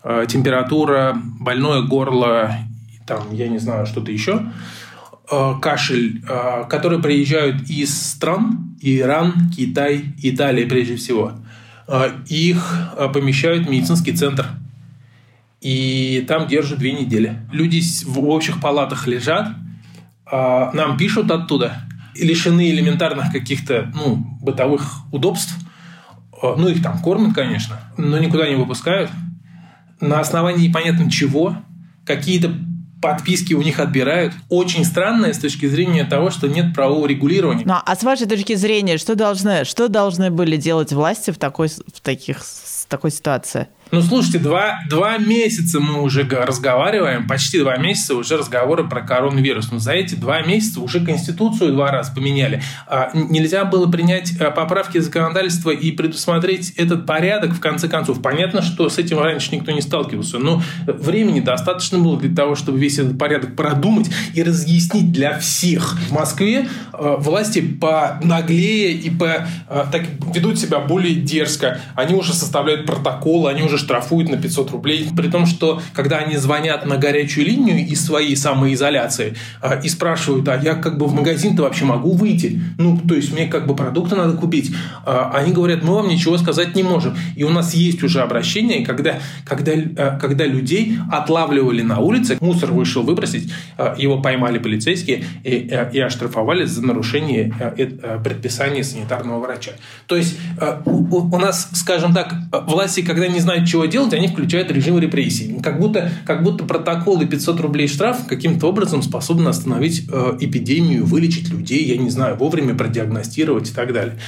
э, 0.04 0.26
температура, 0.28 1.20
больное 1.40 1.82
горло, 1.82 2.54
там, 3.06 3.32
я 3.32 3.48
не 3.48 3.58
знаю, 3.58 3.86
что-то 3.86 4.12
еще, 4.12 4.52
кашель, 5.60 6.22
э, 6.28 6.64
которые 6.68 7.00
приезжают 7.00 7.68
из 7.68 7.96
стран, 7.96 8.76
Иран, 8.80 9.50
Китай, 9.54 10.14
Италия 10.22 10.66
прежде 10.66 10.96
всего, 10.96 11.32
э, 11.86 12.10
их 12.28 12.92
э, 12.96 13.08
помещают 13.12 13.66
в 13.66 13.70
медицинский 13.70 14.12
центр– 14.12 14.46
и 15.60 16.24
там 16.28 16.46
держат 16.46 16.78
две 16.78 16.92
недели. 16.92 17.40
Люди 17.50 17.82
в 18.04 18.20
общих 18.28 18.60
палатах 18.60 19.06
лежат, 19.06 19.48
нам 20.30 20.96
пишут 20.96 21.30
оттуда, 21.30 21.82
лишены 22.14 22.70
элементарных 22.70 23.32
каких-то 23.32 23.90
ну, 23.94 24.16
бытовых 24.40 24.98
удобств. 25.10 25.54
Ну, 26.40 26.68
их 26.68 26.82
там 26.82 26.98
кормят, 27.00 27.34
конечно, 27.34 27.80
но 27.96 28.18
никуда 28.18 28.48
не 28.48 28.54
выпускают. 28.54 29.10
На 30.00 30.20
основании 30.20 30.68
непонятно 30.68 31.10
чего, 31.10 31.56
какие-то 32.04 32.52
подписки 33.00 33.54
у 33.54 33.62
них 33.62 33.78
отбирают. 33.78 34.32
Очень 34.48 34.84
странное 34.84 35.32
с 35.32 35.38
точки 35.38 35.66
зрения 35.66 36.04
того, 36.04 36.30
что 36.30 36.48
нет 36.48 36.74
правового 36.74 37.06
регулирования. 37.06 37.64
Ну, 37.64 37.74
а 37.84 37.96
с 37.96 38.02
вашей 38.02 38.26
точки 38.26 38.54
зрения, 38.54 38.98
что 38.98 39.14
должны, 39.14 39.64
что 39.64 39.88
должны 39.88 40.30
были 40.30 40.56
делать 40.56 40.92
власти 40.92 41.30
в, 41.30 41.38
такой, 41.38 41.68
в 41.68 42.00
таких, 42.00 42.42
в 42.42 42.86
такой 42.88 43.10
ситуации? 43.10 43.68
Ну, 43.90 44.02
слушайте, 44.02 44.38
два, 44.38 44.80
два 44.90 45.16
месяца 45.16 45.80
мы 45.80 46.02
уже 46.02 46.28
разговариваем, 46.28 47.26
почти 47.26 47.58
два 47.58 47.78
месяца 47.78 48.14
уже 48.14 48.36
разговоры 48.36 48.86
про 48.86 49.00
коронавирус. 49.00 49.70
Но 49.72 49.78
за 49.78 49.92
эти 49.92 50.14
два 50.14 50.42
месяца 50.42 50.80
уже 50.80 51.00
Конституцию 51.00 51.72
два 51.72 51.90
раза 51.90 52.12
поменяли. 52.14 52.62
А, 52.86 53.10
нельзя 53.14 53.64
было 53.64 53.90
принять 53.90 54.38
а, 54.40 54.50
поправки 54.50 54.98
законодательства 54.98 55.70
и 55.70 55.90
предусмотреть 55.90 56.72
этот 56.76 57.06
порядок 57.06 57.54
в 57.54 57.60
конце 57.60 57.88
концов. 57.88 58.20
Понятно, 58.20 58.60
что 58.60 58.90
с 58.90 58.98
этим 58.98 59.20
раньше 59.20 59.54
никто 59.54 59.72
не 59.72 59.80
сталкивался, 59.80 60.38
но 60.38 60.62
времени 60.86 61.40
достаточно 61.40 61.98
было 61.98 62.18
для 62.18 62.34
того, 62.34 62.56
чтобы 62.56 62.78
весь 62.78 62.98
этот 62.98 63.18
порядок 63.18 63.56
продумать 63.56 64.10
и 64.34 64.42
разъяснить 64.42 65.12
для 65.12 65.38
всех. 65.38 65.96
В 66.08 66.12
Москве 66.12 66.68
а, 66.92 67.16
власти 67.16 67.60
понаглее 67.60 68.92
и 68.92 69.08
по, 69.08 69.48
так, 69.66 70.02
ведут 70.34 70.58
себя 70.58 70.78
более 70.78 71.14
дерзко. 71.14 71.80
Они 71.94 72.14
уже 72.14 72.34
составляют 72.34 72.84
протоколы, 72.84 73.50
они 73.50 73.62
уже 73.62 73.77
штрафуют 73.78 74.28
на 74.28 74.36
500 74.36 74.70
рублей. 74.70 75.08
При 75.16 75.28
том, 75.28 75.46
что 75.46 75.80
когда 75.92 76.18
они 76.18 76.36
звонят 76.36 76.86
на 76.86 76.96
горячую 76.96 77.46
линию 77.46 77.86
из 77.86 78.04
своей 78.04 78.36
самоизоляции 78.36 79.34
э, 79.62 79.80
и 79.82 79.88
спрашивают, 79.88 80.48
а 80.48 80.56
я 80.56 80.74
как 80.74 80.98
бы 80.98 81.06
в 81.06 81.14
магазин-то 81.14 81.62
вообще 81.62 81.84
могу 81.84 82.12
выйти? 82.12 82.60
Ну, 82.78 83.00
то 83.06 83.14
есть 83.14 83.32
мне 83.32 83.46
как 83.46 83.66
бы 83.66 83.74
продукты 83.74 84.16
надо 84.16 84.36
купить. 84.36 84.72
Э, 85.06 85.30
они 85.32 85.52
говорят, 85.52 85.82
мы 85.82 85.94
вам 85.94 86.08
ничего 86.08 86.36
сказать 86.38 86.74
не 86.74 86.82
можем. 86.82 87.16
И 87.36 87.44
у 87.44 87.50
нас 87.50 87.74
есть 87.74 88.02
уже 88.02 88.20
обращение, 88.20 88.84
когда, 88.84 89.18
когда, 89.44 89.72
э, 89.72 90.18
когда 90.20 90.44
людей 90.44 90.98
отлавливали 91.10 91.82
на 91.82 91.98
улице, 91.98 92.36
мусор 92.40 92.72
вышел 92.72 93.02
выбросить, 93.02 93.52
э, 93.76 93.94
его 93.98 94.20
поймали 94.20 94.58
полицейские 94.58 95.24
и, 95.44 95.68
э, 95.70 95.90
и 95.92 96.00
оштрафовали 96.00 96.64
за 96.64 96.84
нарушение 96.84 97.54
э, 97.60 97.72
э, 97.78 98.18
предписания 98.22 98.84
санитарного 98.84 99.40
врача. 99.40 99.72
То 100.06 100.16
есть 100.16 100.38
э, 100.60 100.80
у, 100.84 101.34
у 101.34 101.38
нас, 101.38 101.68
скажем 101.74 102.14
так, 102.14 102.34
власти, 102.66 103.02
когда 103.02 103.28
не 103.28 103.40
знают, 103.40 103.67
чего 103.68 103.84
делать, 103.84 104.12
они 104.12 104.28
включают 104.28 104.70
режим 104.70 104.98
репрессий. 104.98 105.58
Как 105.62 105.78
будто, 105.78 106.10
как 106.26 106.42
будто 106.42 106.64
протокол 106.64 107.20
и 107.20 107.26
500 107.26 107.60
рублей 107.60 107.86
штраф 107.86 108.26
каким-то 108.26 108.66
образом 108.66 109.02
способны 109.02 109.48
остановить 109.48 110.08
э, 110.10 110.36
эпидемию, 110.40 111.04
вылечить 111.04 111.50
людей, 111.50 111.84
я 111.84 111.96
не 111.96 112.10
знаю, 112.10 112.36
вовремя 112.36 112.74
продиагностировать 112.74 113.70
и 113.70 113.74
так 113.74 113.92
далее. 113.92 114.18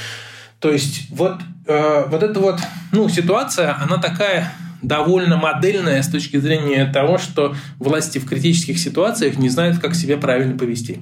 То 0.61 0.71
есть 0.71 1.09
вот, 1.11 1.41
э, 1.67 2.05
вот 2.09 2.23
эта 2.23 2.39
вот 2.39 2.61
ну, 2.93 3.09
ситуация, 3.09 3.77
она 3.83 3.97
такая 3.97 4.53
довольно 4.83 5.37
модельная 5.37 6.03
с 6.03 6.09
точки 6.09 6.39
зрения 6.39 6.87
того, 6.87 7.19
что 7.19 7.55
власти 7.79 8.19
в 8.19 8.27
критических 8.27 8.79
ситуациях 8.79 9.39
не 9.39 9.49
знают, 9.49 9.79
как 9.79 9.95
себя 9.95 10.17
правильно 10.17 10.57
повести. 10.57 11.01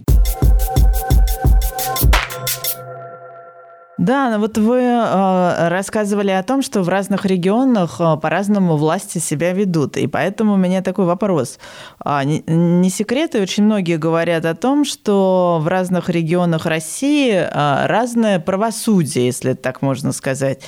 Да, 3.98 4.30
ну 4.30 4.38
вот 4.38 4.56
вы 4.56 4.78
э, 4.78 5.68
рассказывали 5.68 6.30
о 6.30 6.44
том, 6.44 6.62
что 6.62 6.82
в 6.82 6.88
разных 6.88 7.26
регионах 7.26 7.96
э, 8.00 8.16
по-разному 8.16 8.76
власти 8.76 9.18
себя 9.18 9.52
ведут. 9.52 9.96
И 9.96 10.06
поэтому 10.06 10.54
у 10.54 10.56
меня 10.56 10.82
такой 10.82 11.04
вопрос. 11.04 11.58
А, 11.98 12.22
не, 12.22 12.44
не 12.46 12.90
секрет, 12.90 13.34
очень 13.34 13.64
многие 13.64 13.96
говорят 13.98 14.44
о 14.44 14.54
том, 14.54 14.84
что 14.84 15.58
в 15.60 15.66
разных 15.66 16.10
регионах 16.10 16.64
России 16.64 17.32
э, 17.32 17.86
разное 17.86 18.38
правосудие, 18.38 19.26
если 19.26 19.54
так 19.54 19.82
можно 19.82 20.12
сказать. 20.12 20.62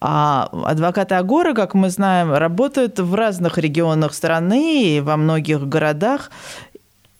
А 0.00 0.48
адвокаты 0.64 1.16
Агора, 1.16 1.54
как 1.54 1.74
мы 1.74 1.90
знаем, 1.90 2.32
работают 2.32 3.00
в 3.00 3.14
разных 3.16 3.58
регионах 3.58 4.14
страны 4.14 4.84
и 4.84 5.00
во 5.00 5.16
многих 5.16 5.66
городах 5.68 6.30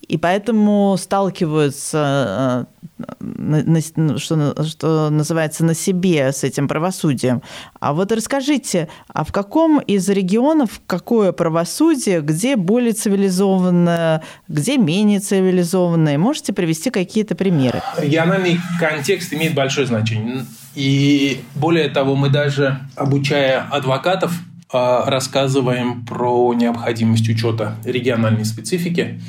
и 0.08 0.16
поэтому 0.16 0.96
сталкиваются, 0.98 2.66
э, 3.00 4.18
что, 4.18 4.64
что 4.66 5.10
называется, 5.10 5.64
на 5.64 5.74
себе 5.74 6.32
с 6.32 6.44
этим 6.44 6.66
правосудием. 6.66 7.42
А 7.78 7.92
вот 7.92 8.10
расскажите, 8.10 8.88
а 9.12 9.24
в 9.24 9.32
каком 9.32 9.80
из 9.80 10.08
регионов 10.08 10.80
какое 10.86 11.32
правосудие, 11.32 12.22
где 12.22 12.56
более 12.56 12.92
цивилизованное, 12.92 14.22
где 14.48 14.78
менее 14.78 15.20
цивилизованное? 15.20 16.16
Можете 16.16 16.54
привести 16.54 16.90
какие-то 16.90 17.34
примеры? 17.34 17.82
Региональный 17.98 18.58
контекст 18.80 19.32
имеет 19.34 19.54
большое 19.54 19.86
значение. 19.86 20.46
И 20.74 21.42
более 21.54 21.88
того, 21.88 22.14
мы 22.14 22.30
даже, 22.30 22.78
обучая 22.96 23.66
адвокатов, 23.70 24.32
э, 24.72 25.00
рассказываем 25.06 26.06
про 26.06 26.54
необходимость 26.54 27.28
учета 27.28 27.76
региональной 27.84 28.46
специфики. 28.46 29.20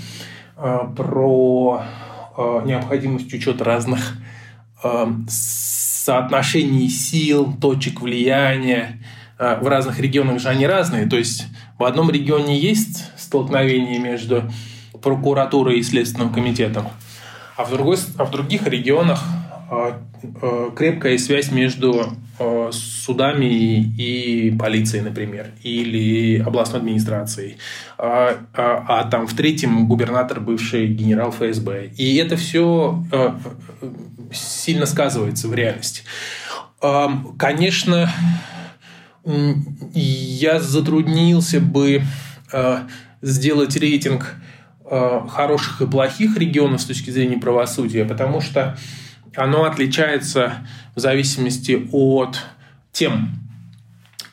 Э, 0.62 0.80
про 0.94 1.84
э, 2.38 2.62
необходимость 2.66 3.34
учета 3.34 3.64
разных 3.64 4.18
э, 4.84 5.06
соотношений 5.30 6.90
сил, 6.90 7.54
точек 7.62 8.02
влияния. 8.02 9.02
В 9.38 9.70
разных 9.70 10.02
регионах 10.02 10.42
же 10.42 10.50
они 10.50 10.68
разные. 10.68 11.08
То 11.08 11.16
есть 11.16 11.48
в 11.78 11.86
одном 11.86 12.12
регионе 12.12 12.60
есть 12.60 13.06
столкновение 13.16 13.98
между 13.98 14.52
прокуратурой 15.02 15.80
и 15.80 15.84
Следственным 15.84 16.34
комитетом, 16.34 16.90
а 17.56 17.64
в, 17.64 17.72
другой, 17.72 17.96
а 18.18 18.26
в 18.26 18.32
других 18.32 18.68
регионах 18.68 19.24
крепкая 20.76 21.18
связь 21.18 21.54
между 21.54 22.18
судами 22.72 23.84
и 23.98 24.56
полицией, 24.58 25.04
например, 25.04 25.52
или 25.64 26.40
областной 26.40 26.80
администрацией. 26.80 27.58
А, 27.98 28.38
а, 28.54 28.86
а 28.88 29.04
там 29.10 29.28
в 29.28 29.34
третьем 29.34 29.88
губернатор 29.88 30.40
бывший 30.40 30.88
генерал 30.88 31.32
ФСБ. 31.32 31.92
И 31.98 32.16
это 32.16 32.38
все 32.38 33.04
э, 33.12 33.32
сильно 34.32 34.86
сказывается 34.86 35.48
в 35.48 35.54
реальности. 35.54 36.04
Конечно, 37.38 38.10
я 39.94 40.62
затруднился 40.62 41.60
бы 41.60 42.04
э, 42.54 42.78
сделать 43.22 43.76
рейтинг 43.76 44.36
хороших 44.90 45.82
и 45.82 45.88
плохих 45.88 46.36
регионов 46.36 46.82
с 46.82 46.86
точки 46.86 47.12
зрения 47.12 47.38
правосудия, 47.38 48.06
потому 48.06 48.42
что 48.42 48.76
оно 49.36 49.64
отличается 49.66 50.54
в 50.96 51.00
зависимости 51.00 51.88
от 51.92 52.40
тем. 52.92 53.30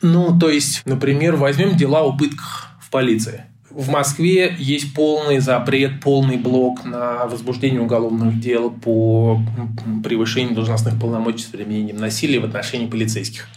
Ну, 0.01 0.37
то 0.37 0.49
есть, 0.49 0.83
например, 0.85 1.35
возьмем 1.35 1.75
дела 1.75 2.01
о 2.01 2.15
пытках 2.15 2.67
в 2.79 2.89
полиции. 2.89 3.43
в 3.69 3.89
Москве 3.89 4.55
есть 4.57 4.93
полный 4.93 5.39
запрет, 5.39 6.01
полный 6.01 6.37
блок 6.37 6.83
на 6.83 7.25
возбуждение 7.27 7.81
уголовных 7.81 8.39
дел 8.39 8.71
по 8.71 9.39
превышению 10.03 10.55
должностных 10.55 10.99
полномочий 10.99 11.43
с 11.43 11.47
применением 11.47 11.97
насилия 11.97 12.39
в 12.39 12.45
отношении 12.45 12.87
полицейских. 12.87 13.47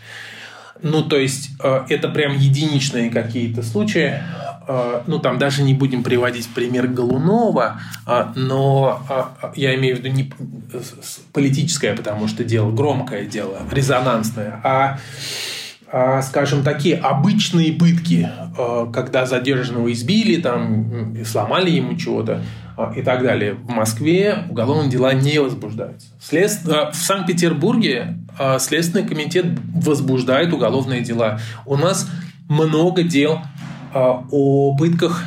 Ну, 0.83 1.03
то 1.03 1.17
есть, 1.17 1.51
э, 1.63 1.85
это 1.89 2.09
прям 2.09 2.37
единичные 2.37 3.11
какие-то 3.11 3.63
случаи. 3.63 4.23
Э, 4.71 5.03
ну, 5.09 5.19
там 5.19 5.39
даже 5.39 5.63
не 5.63 5.75
будем 5.75 6.05
приводить 6.05 6.49
пример 6.49 6.87
Голунова, 6.87 7.81
э, 8.07 8.27
но 8.37 9.03
я 9.57 9.75
имею 9.75 9.97
в 9.97 9.99
виду 9.99 10.15
не 10.15 10.33
политическое, 11.33 11.95
потому 11.97 12.29
что 12.29 12.45
дело 12.45 12.71
громкое 12.71 13.25
дело, 13.25 13.59
резонансное, 13.73 14.61
а 14.63 14.99
а, 15.93 16.23
скажем, 16.23 16.63
такие 16.63 16.95
обычные 16.95 17.73
пытки, 17.73 18.31
когда 18.93 19.27
задержанного 19.27 19.91
избили, 19.91 20.41
там, 20.41 21.17
сломали 21.25 21.69
ему 21.69 21.97
чего-то 21.97 22.45
и 22.95 23.03
так 23.03 23.25
далее. 23.25 23.55
В 23.55 23.71
Москве 23.71 24.45
уголовные 24.49 24.89
дела 24.89 25.13
не 25.15 25.41
возбуждаются. 25.41 26.07
След... 26.23 26.53
В 26.63 26.95
Санкт-Петербурге 26.95 28.19
Следственный 28.61 29.05
комитет 29.05 29.47
возбуждает 29.75 30.53
уголовные 30.53 31.01
дела. 31.01 31.41
У 31.67 31.77
нас 31.77 32.09
много 32.49 33.03
дел 33.03 33.41
о 33.95 34.77
пытках 34.77 35.25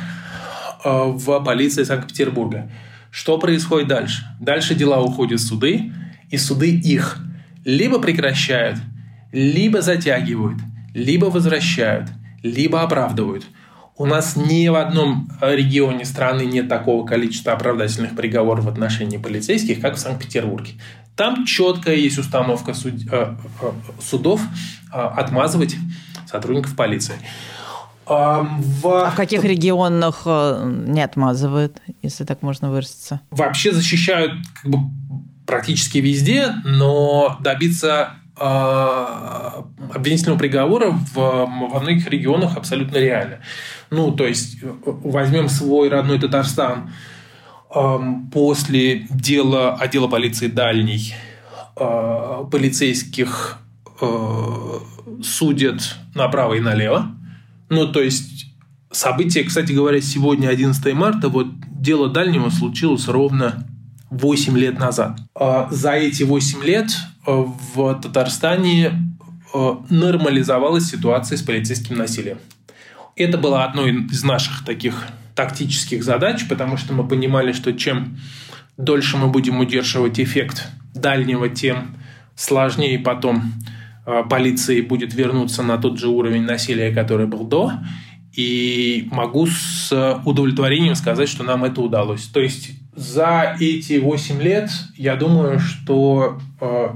в 0.84 1.44
полиции 1.44 1.82
Санкт-Петербурга. 1.82 2.70
Что 3.10 3.38
происходит 3.38 3.88
дальше? 3.88 4.24
Дальше 4.40 4.74
дела 4.74 5.00
уходят 5.00 5.40
в 5.40 5.46
суды, 5.46 5.92
и 6.30 6.36
суды 6.36 6.70
их 6.70 7.18
либо 7.64 7.98
прекращают– 7.98 8.78
либо 9.34 9.82
затягивают, 9.82 10.60
либо 10.94 11.26
возвращают, 11.26 12.08
либо 12.42 12.82
оправдывают. 12.82 13.44
У 13.96 14.06
нас 14.06 14.36
ни 14.36 14.68
в 14.68 14.76
одном 14.76 15.28
регионе 15.40 16.04
страны 16.04 16.42
нет 16.42 16.68
такого 16.68 17.04
количества 17.04 17.52
оправдательных 17.52 18.14
приговоров 18.14 18.64
в 18.64 18.68
отношении 18.68 19.18
полицейских, 19.18 19.80
как 19.80 19.96
в 19.96 19.98
Санкт-Петербурге. 19.98 20.72
Там 21.16 21.46
четкая 21.46 21.96
есть 21.96 22.18
установка 22.18 22.74
суд, 22.74 22.94
э, 23.10 23.34
э, 23.60 23.72
судов 24.00 24.40
э, 24.92 24.96
отмазывать 24.96 25.76
сотрудников 26.26 26.76
полиции. 26.76 27.14
В... 28.06 29.06
а 29.06 29.10
в 29.10 29.14
каких 29.16 29.44
регионах 29.44 30.22
э, 30.26 30.70
не 30.86 31.02
отмазывают, 31.02 31.80
если 32.02 32.24
так 32.24 32.42
можно 32.42 32.70
выразиться? 32.70 33.20
Вообще 33.30 33.72
защищают 33.72 34.32
как 34.62 34.70
бы, 34.70 34.78
практически 35.46 35.98
везде, 35.98 36.54
но 36.64 37.38
добиться 37.40 38.10
а, 38.36 39.64
обвинительного 39.94 40.38
приговора 40.38 40.90
в, 40.90 41.14
во 41.14 41.80
многих 41.80 42.08
регионах 42.08 42.56
абсолютно 42.56 42.98
реально. 42.98 43.38
Ну, 43.90 44.10
то 44.12 44.26
есть, 44.26 44.58
возьмем 44.84 45.48
свой 45.48 45.88
родной 45.88 46.18
Татарстан. 46.18 46.92
После 48.32 49.06
дела 49.10 49.74
отдела 49.74 50.06
полиции 50.06 50.46
«Дальний» 50.46 51.14
а, 51.76 52.44
полицейских 52.44 53.58
судят 55.22 55.96
направо 56.14 56.54
и 56.54 56.60
налево. 56.60 57.14
Ну, 57.68 57.90
то 57.90 58.02
есть, 58.02 58.46
событие, 58.90 59.44
кстати 59.44 59.72
говоря, 59.72 60.00
сегодня 60.00 60.48
11 60.48 60.92
марта, 60.94 61.28
вот 61.28 61.48
дело 61.70 62.08
Дальнего 62.08 62.50
случилось 62.50 63.08
ровно 63.08 63.66
8 64.10 64.56
лет 64.58 64.78
назад. 64.78 65.20
За 65.70 65.92
эти 65.92 66.22
8 66.22 66.62
лет 66.62 66.90
в 67.26 68.00
Татарстане 68.00 68.92
э, 69.54 69.74
нормализовалась 69.88 70.86
ситуация 70.86 71.38
с 71.38 71.42
полицейским 71.42 71.96
насилием. 71.96 72.38
Это 73.16 73.38
было 73.38 73.64
одной 73.64 74.06
из 74.06 74.22
наших 74.24 74.64
таких 74.64 75.06
тактических 75.34 76.04
задач, 76.04 76.46
потому 76.48 76.76
что 76.76 76.92
мы 76.92 77.06
понимали, 77.06 77.52
что 77.52 77.72
чем 77.72 78.18
дольше 78.76 79.16
мы 79.16 79.28
будем 79.28 79.58
удерживать 79.58 80.20
эффект 80.20 80.68
дальнего, 80.94 81.48
тем 81.48 81.96
сложнее 82.34 82.98
потом 82.98 83.38
э, 83.38 83.83
полиции 84.28 84.80
будет 84.80 85.14
вернуться 85.14 85.62
на 85.62 85.78
тот 85.78 85.98
же 85.98 86.08
уровень 86.08 86.42
насилия, 86.42 86.94
который 86.94 87.26
был 87.26 87.44
до. 87.44 87.72
И 88.32 89.08
могу 89.12 89.46
с 89.46 90.20
удовлетворением 90.24 90.96
сказать, 90.96 91.28
что 91.28 91.44
нам 91.44 91.64
это 91.64 91.80
удалось. 91.80 92.24
То 92.24 92.40
есть 92.40 92.70
за 92.96 93.56
эти 93.60 93.98
8 93.98 94.42
лет, 94.42 94.70
я 94.96 95.16
думаю, 95.16 95.58
что 95.58 96.38
э, 96.60 96.88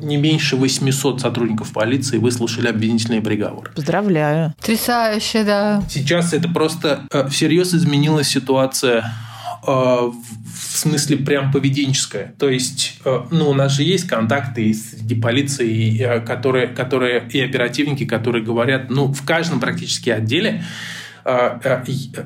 не 0.00 0.16
меньше 0.16 0.56
800 0.56 1.20
сотрудников 1.20 1.72
полиции 1.72 2.18
выслушали 2.18 2.68
обвинительные 2.68 3.20
приговоры. 3.20 3.72
Поздравляю. 3.74 4.54
Потрясающе, 4.58 5.44
да. 5.44 5.82
Сейчас 5.88 6.32
это 6.32 6.48
просто 6.48 7.00
э, 7.10 7.28
всерьез 7.28 7.74
изменилась 7.74 8.28
ситуация 8.28 8.98
э, 9.00 9.25
в 9.66 10.76
смысле 10.76 11.18
прям 11.18 11.52
поведенческая. 11.52 12.34
То 12.38 12.48
есть, 12.48 12.98
э, 13.04 13.22
ну, 13.30 13.50
у 13.50 13.54
нас 13.54 13.72
же 13.72 13.82
есть 13.82 14.06
контакты 14.06 14.72
среди 14.72 15.14
полиции, 15.14 16.20
которые, 16.24 16.68
которые, 16.68 17.28
и 17.30 17.40
оперативники, 17.40 18.04
которые 18.04 18.44
говорят, 18.44 18.90
ну, 18.90 19.12
в 19.12 19.24
каждом 19.24 19.60
практически 19.60 20.10
отделе 20.10 20.64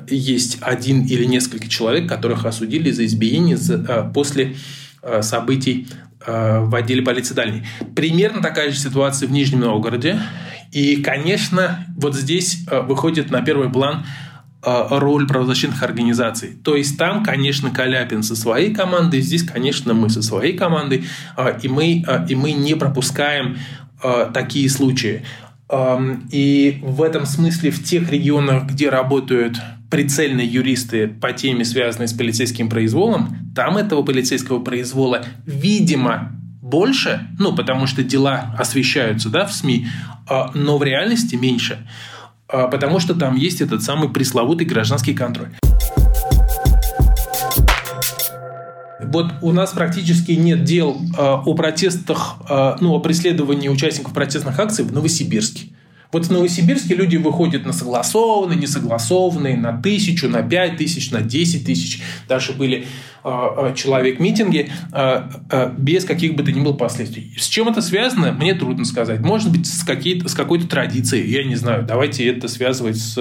есть 0.07 0.59
один 0.61 1.05
или 1.05 1.25
несколько 1.25 1.67
человек, 1.67 2.07
которых 2.07 2.45
осудили 2.45 2.91
за 2.91 3.03
избиение 3.05 3.57
после 4.13 4.55
событий 5.21 5.87
Э, 6.25 6.59
в 6.59 6.75
отделе 6.75 7.01
полиции 7.01 7.33
Дальней. 7.33 7.63
Примерно 7.95 8.43
такая 8.43 8.69
же 8.69 8.77
ситуация 8.77 9.27
в 9.27 9.31
Нижнем 9.31 9.61
Новгороде. 9.61 10.19
И, 10.71 10.97
конечно, 10.97 11.85
вот 11.97 12.15
здесь 12.15 12.63
э, 12.69 12.81
выходит 12.81 13.31
на 13.31 13.41
первый 13.41 13.71
план 13.71 14.05
э, 14.05 14.30
роль 14.63 15.27
правозащитных 15.27 15.81
организаций. 15.83 16.55
То 16.63 16.75
есть 16.75 16.97
там, 16.97 17.23
конечно, 17.23 17.71
Каляпин 17.71 18.23
со 18.23 18.35
своей 18.35 18.73
командой, 18.73 19.21
здесь, 19.21 19.43
конечно, 19.43 19.93
мы 19.93 20.09
со 20.09 20.21
своей 20.21 20.57
командой, 20.57 21.05
и 21.63 21.67
мы, 21.67 22.03
и 22.29 22.35
мы 22.35 22.51
не 22.51 22.75
пропускаем 22.75 23.57
такие 24.33 24.69
случаи. 24.69 25.23
И 26.31 26.79
в 26.83 27.01
этом 27.01 27.25
смысле 27.25 27.71
в 27.71 27.83
тех 27.83 28.11
регионах, 28.11 28.65
где 28.65 28.89
работают 28.89 29.57
прицельные 29.89 30.47
юристы 30.47 31.07
по 31.07 31.33
теме, 31.33 31.65
связанной 31.65 32.07
с 32.07 32.13
полицейским 32.13 32.69
произволом, 32.69 33.35
там 33.53 33.77
этого 33.77 34.03
полицейского 34.03 34.59
произвола, 34.63 35.23
видимо, 35.45 36.31
больше, 36.61 37.27
ну, 37.37 37.53
потому 37.53 37.85
что 37.85 38.01
дела 38.01 38.55
освещаются, 38.57 39.29
да, 39.29 39.45
в 39.45 39.53
СМИ, 39.53 39.87
а, 40.27 40.51
но 40.53 40.77
в 40.77 40.83
реальности 40.83 41.35
меньше, 41.35 41.77
а, 41.77 42.20
потому 42.51 42.99
что 42.99 43.15
там 43.15 43.35
есть 43.35 43.61
этот 43.61 43.83
самый 43.83 44.09
пресловутый 44.09 44.65
гражданский 44.65 45.13
контроль. 45.13 45.51
Вот 49.11 49.27
у 49.41 49.51
нас 49.51 49.71
практически 49.71 50.31
нет 50.31 50.63
дел 50.63 50.95
э, 50.95 51.21
о 51.21 51.53
протестах, 51.53 52.35
э, 52.49 52.75
ну, 52.79 52.93
о 52.93 52.99
преследовании 52.99 53.67
участников 53.67 54.13
протестных 54.13 54.57
акций 54.59 54.85
в 54.85 54.93
Новосибирске. 54.93 55.67
Вот 56.11 56.25
в 56.25 56.31
Новосибирске 56.31 56.95
люди 56.95 57.15
выходят 57.15 57.65
на 57.65 57.73
согласованные, 57.73 58.59
несогласованные, 58.59 59.55
на 59.55 59.81
тысячу, 59.81 60.27
на 60.27 60.43
пять 60.43 60.77
тысяч, 60.77 61.11
на 61.11 61.21
десять 61.21 61.65
тысяч. 61.65 62.01
Даже 62.27 62.51
были 62.51 62.85
а, 63.23 63.69
а, 63.69 63.73
человек 63.73 64.19
митинги 64.19 64.69
а, 64.91 65.73
без 65.77 66.03
каких 66.03 66.35
бы 66.35 66.43
то 66.43 66.51
ни 66.51 66.59
было 66.59 66.73
последствий. 66.73 67.33
С 67.37 67.47
чем 67.47 67.69
это 67.69 67.81
связано, 67.81 68.33
мне 68.33 68.53
трудно 68.55 68.83
сказать. 68.83 69.21
Может 69.21 69.51
быть, 69.51 69.65
с, 69.67 69.83
с 69.83 70.33
какой-то 70.33 70.67
традицией, 70.67 71.31
я 71.31 71.45
не 71.45 71.55
знаю. 71.55 71.85
Давайте 71.85 72.27
это 72.27 72.47
связывать 72.49 72.97
с 72.97 73.17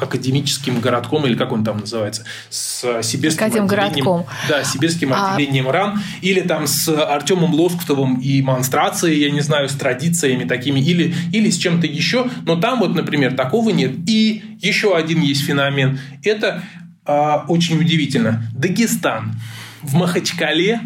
академическим 0.00 0.80
городком, 0.80 1.26
или 1.26 1.34
как 1.34 1.50
он 1.50 1.64
там 1.64 1.78
называется, 1.78 2.24
с 2.48 3.02
сибирским 3.02 3.40
с 3.40 3.42
отделением. 3.42 3.66
Городком. 3.66 4.26
Да, 4.48 4.62
сибирским 4.62 5.12
а... 5.12 5.34
отделением 5.34 5.68
РАН, 5.68 6.00
или 6.22 6.42
там 6.42 6.68
с 6.68 6.88
Артемом 6.88 7.54
Лоскутовым 7.54 8.20
и 8.20 8.40
монстрацией, 8.42 9.20
я 9.20 9.30
не 9.30 9.40
знаю, 9.40 9.68
с 9.68 9.72
традициями 9.72 10.44
такими, 10.44 10.78
или, 10.78 11.12
или 11.32 11.50
с 11.50 11.58
чем-то 11.58 11.88
еще. 11.88 12.03
Но 12.42 12.56
там 12.56 12.80
вот, 12.80 12.94
например, 12.94 13.34
такого 13.34 13.70
нет. 13.70 13.92
И 14.08 14.42
еще 14.60 14.96
один 14.96 15.20
есть 15.20 15.44
феномен. 15.44 15.98
Это 16.22 16.62
а, 17.04 17.44
очень 17.48 17.80
удивительно. 17.80 18.42
Дагестан. 18.54 19.34
В 19.82 19.94
Махачкале 19.94 20.80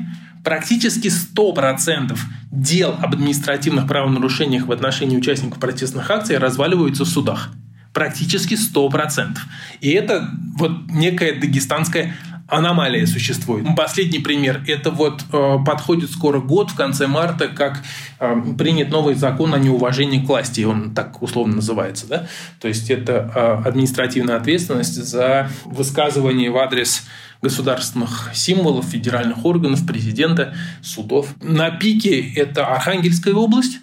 практически 0.44 1.08
100% 1.08 2.18
дел 2.50 2.96
об 3.00 3.14
административных 3.14 3.86
правонарушениях 3.86 4.66
в 4.66 4.72
отношении 4.72 5.16
участников 5.16 5.58
протестных 5.58 6.10
акций 6.10 6.38
разваливаются 6.38 7.04
в 7.04 7.08
судах. 7.08 7.50
Практически 7.92 8.54
100%. 8.54 9.36
И 9.80 9.90
это 9.90 10.30
вот 10.56 10.90
некая 10.90 11.38
дагестанская 11.38 12.14
аномалия 12.48 13.06
существует. 13.06 13.66
Последний 13.76 14.18
пример. 14.18 14.62
Это 14.66 14.90
вот 14.90 15.22
э, 15.32 15.56
подходит 15.64 16.10
скоро 16.10 16.40
год, 16.40 16.70
в 16.70 16.74
конце 16.74 17.06
марта, 17.06 17.48
как 17.48 17.82
э, 18.18 18.42
принят 18.58 18.90
новый 18.90 19.14
закон 19.14 19.54
о 19.54 19.58
неуважении 19.58 20.18
к 20.18 20.26
власти. 20.26 20.62
Он 20.62 20.94
так 20.94 21.22
условно 21.22 21.56
называется. 21.56 22.06
Да? 22.08 22.26
То 22.60 22.68
есть 22.68 22.90
это 22.90 23.30
э, 23.34 23.68
административная 23.68 24.36
ответственность 24.36 24.94
за 24.94 25.50
высказывание 25.66 26.50
в 26.50 26.56
адрес 26.56 27.04
государственных 27.42 28.30
символов, 28.32 28.86
федеральных 28.86 29.44
органов, 29.44 29.86
президента, 29.86 30.54
судов. 30.82 31.34
На 31.42 31.70
пике 31.70 32.32
это 32.34 32.66
Архангельская 32.66 33.34
область, 33.34 33.78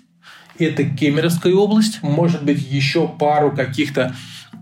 это 0.58 0.84
Кемеровская 0.84 1.54
область, 1.54 2.02
может 2.02 2.44
быть, 2.44 2.66
еще 2.70 3.08
пару 3.08 3.52
каких-то 3.56 4.16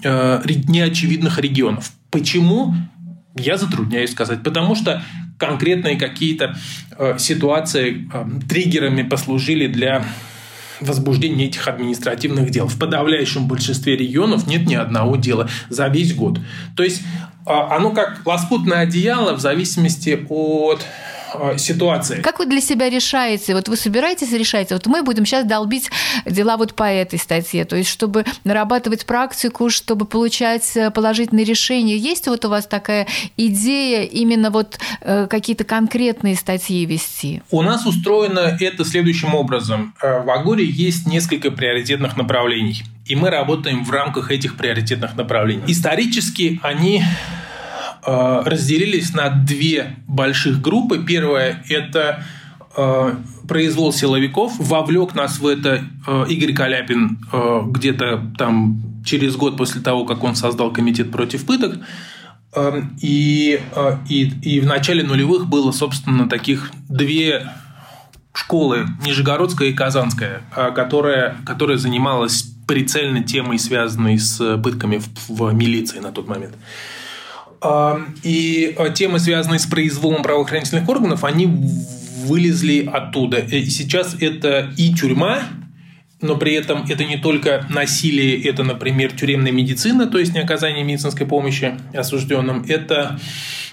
неочевидных 0.04 1.40
регионов. 1.40 1.92
Почему? 2.12 2.76
Я 3.36 3.58
затрудняюсь 3.58 4.12
сказать, 4.12 4.44
потому 4.44 4.76
что 4.76 5.02
конкретные 5.38 5.98
какие-то 5.98 6.56
ситуации 7.18 8.08
триггерами 8.48 9.02
послужили 9.02 9.68
для 9.68 10.06
возбуждения 10.80 11.46
этих 11.46 11.68
административных 11.68 12.50
дел. 12.52 12.68
В 12.68 12.78
подавляющем 12.78 13.48
большинстве 13.48 13.96
регионов 13.96 14.48
нет 14.48 14.68
ни 14.68 14.76
одного 14.76 15.16
дела 15.16 15.50
за 15.70 15.88
весь 15.88 16.14
год. 16.14 16.40
То 16.76 16.84
есть 16.84 17.02
а, 17.46 17.76
оно 17.76 17.92
как 17.92 18.22
лоскутное 18.26 18.80
одеяло 18.80 19.34
в 19.34 19.40
зависимости 19.40 20.26
от 20.30 20.82
Э, 20.82 21.03
ситуации. 21.58 22.22
Как 22.22 22.40
вы 22.40 22.46
для 22.46 22.62
себя 22.62 22.90
решаете? 22.90 23.54
Вот 23.54 23.68
вы 23.68 23.76
собираетесь 23.76 24.32
решать, 24.32 24.72
вот 24.72 24.86
мы 24.88 25.04
будем 25.04 25.26
сейчас 25.26 25.46
долбить 25.46 25.90
дела 26.26 26.58
вот 26.58 26.74
по 26.74 26.84
этой 26.84 27.20
статье, 27.20 27.66
то 27.66 27.76
есть 27.76 27.90
чтобы 27.90 28.26
нарабатывать 28.44 29.06
практику, 29.06 29.70
чтобы 29.70 30.06
получать 30.06 30.76
э, 30.76 30.92
положительные 30.92 31.46
решения. 31.46 31.98
Есть 31.98 32.28
вот 32.28 32.46
у 32.46 32.50
вас 32.50 32.66
такая 32.68 33.08
идея 33.38 34.04
именно 34.04 34.50
вот 34.50 34.80
э, 35.02 35.28
какие-то 35.30 35.64
конкретные 35.64 36.36
статьи 36.36 36.86
вести? 36.86 37.42
У 37.52 37.62
нас 37.62 37.86
устроено 37.86 38.58
это 38.60 38.86
следующим 38.86 39.36
образом. 39.36 39.94
В 40.02 40.30
Агоре 40.32 40.66
есть 40.66 41.08
несколько 41.08 41.52
приоритетных 41.52 42.18
направлений, 42.18 42.84
и 43.06 43.16
мы 43.16 43.30
работаем 43.30 43.84
в 43.84 43.92
рамках 43.92 44.32
этих 44.32 44.58
приоритетных 44.58 45.16
направлений. 45.16 45.64
Исторически 45.68 46.60
они 46.64 47.04
Э, 47.04 47.53
разделились 48.06 49.14
на 49.14 49.30
две 49.30 49.96
больших 50.08 50.62
группы. 50.62 51.04
Первая– 51.04 51.64
это 51.70 52.24
э, 52.76 53.16
произвол 53.48 53.94
силовиков. 53.94 54.54
Вовлек 54.60 55.16
нас 55.16 55.40
в 55.40 55.48
это 55.48 55.84
э, 56.06 56.26
Игорь 56.30 56.54
Каляпин 56.54 57.20
где-то 57.72 58.34
там 58.38 58.82
через 59.06 59.36
год 59.36 59.58
после 59.58 59.82
того, 59.82 60.06
как 60.06 60.24
он 60.24 60.36
создал 60.36 60.72
комитет 60.72 61.12
против 61.12 61.46
пыток. 61.46 61.80
И, 63.02 63.60
и, 64.10 64.32
и 64.44 64.60
в 64.60 64.66
начале 64.68 65.04
нулевых 65.04 65.48
было, 65.48 65.72
собственно, 65.72 66.30
таких 66.30 66.72
две 66.88 67.50
школы, 68.34 68.86
Нижегородская 69.04 69.70
и 69.70 69.74
Казанская, 69.74 70.42
которая, 70.76 71.36
которая 71.46 71.78
занималась 71.78 72.46
прицельно 72.68 73.24
темой, 73.24 73.58
связанной 73.60 74.20
с 74.20 74.58
пытками 74.58 75.00
в, 75.00 75.30
в 75.30 75.54
милиции 75.54 76.00
на 76.00 76.12
тот 76.12 76.28
момент. 76.28 76.56
И 78.24 78.76
э, 78.78 78.94
темы, 78.94 79.20
связанные 79.20 79.60
с 79.60 79.66
произволом 79.66 80.22
правоохранительных 80.22 80.88
органов, 80.90 81.24
они 81.24 81.48
вылезли 82.26 82.90
оттуда. 82.92 83.38
И 83.38 83.66
сейчас 83.66 84.16
это 84.20 84.72
и 84.78 84.94
тюрьма, 84.94 85.44
но 86.22 86.38
при 86.38 86.54
этом 86.54 86.86
это 86.90 87.04
не 87.04 87.18
только 87.18 87.66
насилие, 87.70 88.42
это, 88.44 88.64
например, 88.64 89.12
тюремная 89.12 89.52
медицина, 89.52 90.08
то 90.08 90.18
есть 90.18 90.34
не 90.34 90.40
оказание 90.40 90.84
медицинской 90.84 91.28
помощи 91.28 91.78
осужденным, 91.94 92.66
это 92.68 93.20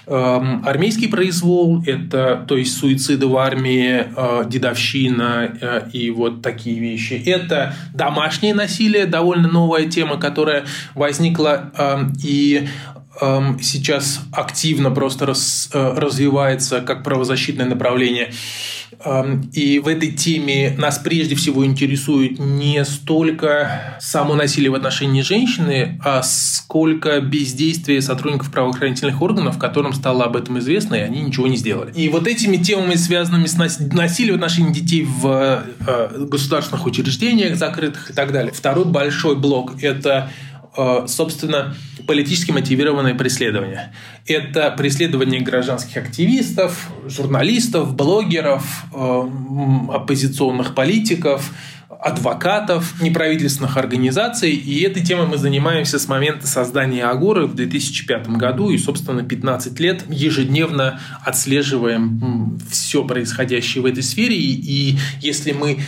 э, 0.05 0.41
армейский 0.65 1.07
произвол, 1.07 1.81
это, 1.85 2.43
то 2.45 2.57
есть 2.57 2.77
суициды 2.77 3.27
в 3.27 3.37
армии, 3.37 4.03
э, 4.15 4.43
дедовщина 4.49 5.57
э, 5.61 5.89
и 5.93 6.11
вот 6.11 6.41
такие 6.41 6.77
вещи. 6.77 7.23
Это 7.25 7.73
домашнее 7.93 8.53
насилие, 8.53 9.05
довольно 9.05 9.47
новая 9.47 9.85
тема, 9.85 10.17
которая 10.17 10.65
возникла, 10.93 11.71
э, 11.77 11.99
и 12.21 12.67
Эм, 12.67 13.00
сейчас 13.61 14.21
активно 14.31 14.89
просто 14.91 15.25
раз, 15.25 15.69
э, 15.73 15.93
развивается 15.95 16.81
как 16.81 17.03
правозащитное 17.03 17.65
направление. 17.65 18.31
И 19.53 19.79
в 19.79 19.87
этой 19.87 20.11
теме 20.11 20.75
нас 20.77 20.99
прежде 20.99 21.35
всего 21.35 21.65
интересует 21.65 22.39
не 22.39 22.83
столько 22.85 23.97
само 23.99 24.35
насилие 24.35 24.69
в 24.69 24.75
отношении 24.75 25.21
женщины, 25.21 25.99
а 26.03 26.21
сколько 26.23 27.19
бездействие 27.19 28.01
сотрудников 28.01 28.51
правоохранительных 28.51 29.21
органов, 29.21 29.57
которым 29.57 29.93
стало 29.93 30.25
об 30.25 30.35
этом 30.35 30.59
известно, 30.59 30.95
и 30.95 30.99
они 30.99 31.21
ничего 31.21 31.47
не 31.47 31.57
сделали. 31.57 31.91
И 31.93 32.09
вот 32.09 32.27
этими 32.27 32.57
темами, 32.57 32.95
связанными 32.95 33.47
с 33.47 33.55
насилием 33.79 34.35
в 34.35 34.37
отношении 34.37 34.73
детей 34.73 35.03
в 35.03 35.63
э, 35.87 36.25
государственных 36.29 36.85
учреждениях 36.85 37.55
закрытых 37.55 38.11
и 38.11 38.13
так 38.13 38.31
далее. 38.31 38.51
Второй 38.53 38.85
большой 38.85 39.35
блок– 39.35 39.75
это 39.81 40.29
Э, 40.50 40.50
собственно, 41.07 41.75
политически 42.07 42.51
мотивированное 42.51 43.13
преследование. 43.13 43.93
Это 44.25 44.71
преследование 44.71 45.41
гражданских 45.41 45.97
активистов, 45.97 46.89
журналистов, 47.05 47.95
блогеров, 47.95 48.85
э, 48.93 49.29
оппозиционных 49.93 50.73
политиков, 50.73 51.51
адвокатов, 52.01 53.01
неправительственных 53.01 53.77
организаций. 53.77 54.51
И 54.51 54.81
этой 54.81 55.03
темой 55.03 55.27
мы 55.27 55.37
занимаемся 55.37 55.99
с 55.99 56.07
момента 56.07 56.47
создания 56.47 57.05
Агоры 57.05 57.45
в 57.45 57.53
2005 57.53 58.37
году. 58.37 58.71
И, 58.71 58.77
собственно, 58.77 59.23
15 59.23 59.79
лет 59.79 60.03
ежедневно 60.09 60.99
отслеживаем 61.23 62.59
все 62.69 63.03
происходящее 63.03 63.83
в 63.83 63.85
этой 63.85 64.03
сфере. 64.03 64.35
И 64.35 64.97
если 65.19 65.51
мы 65.51 65.79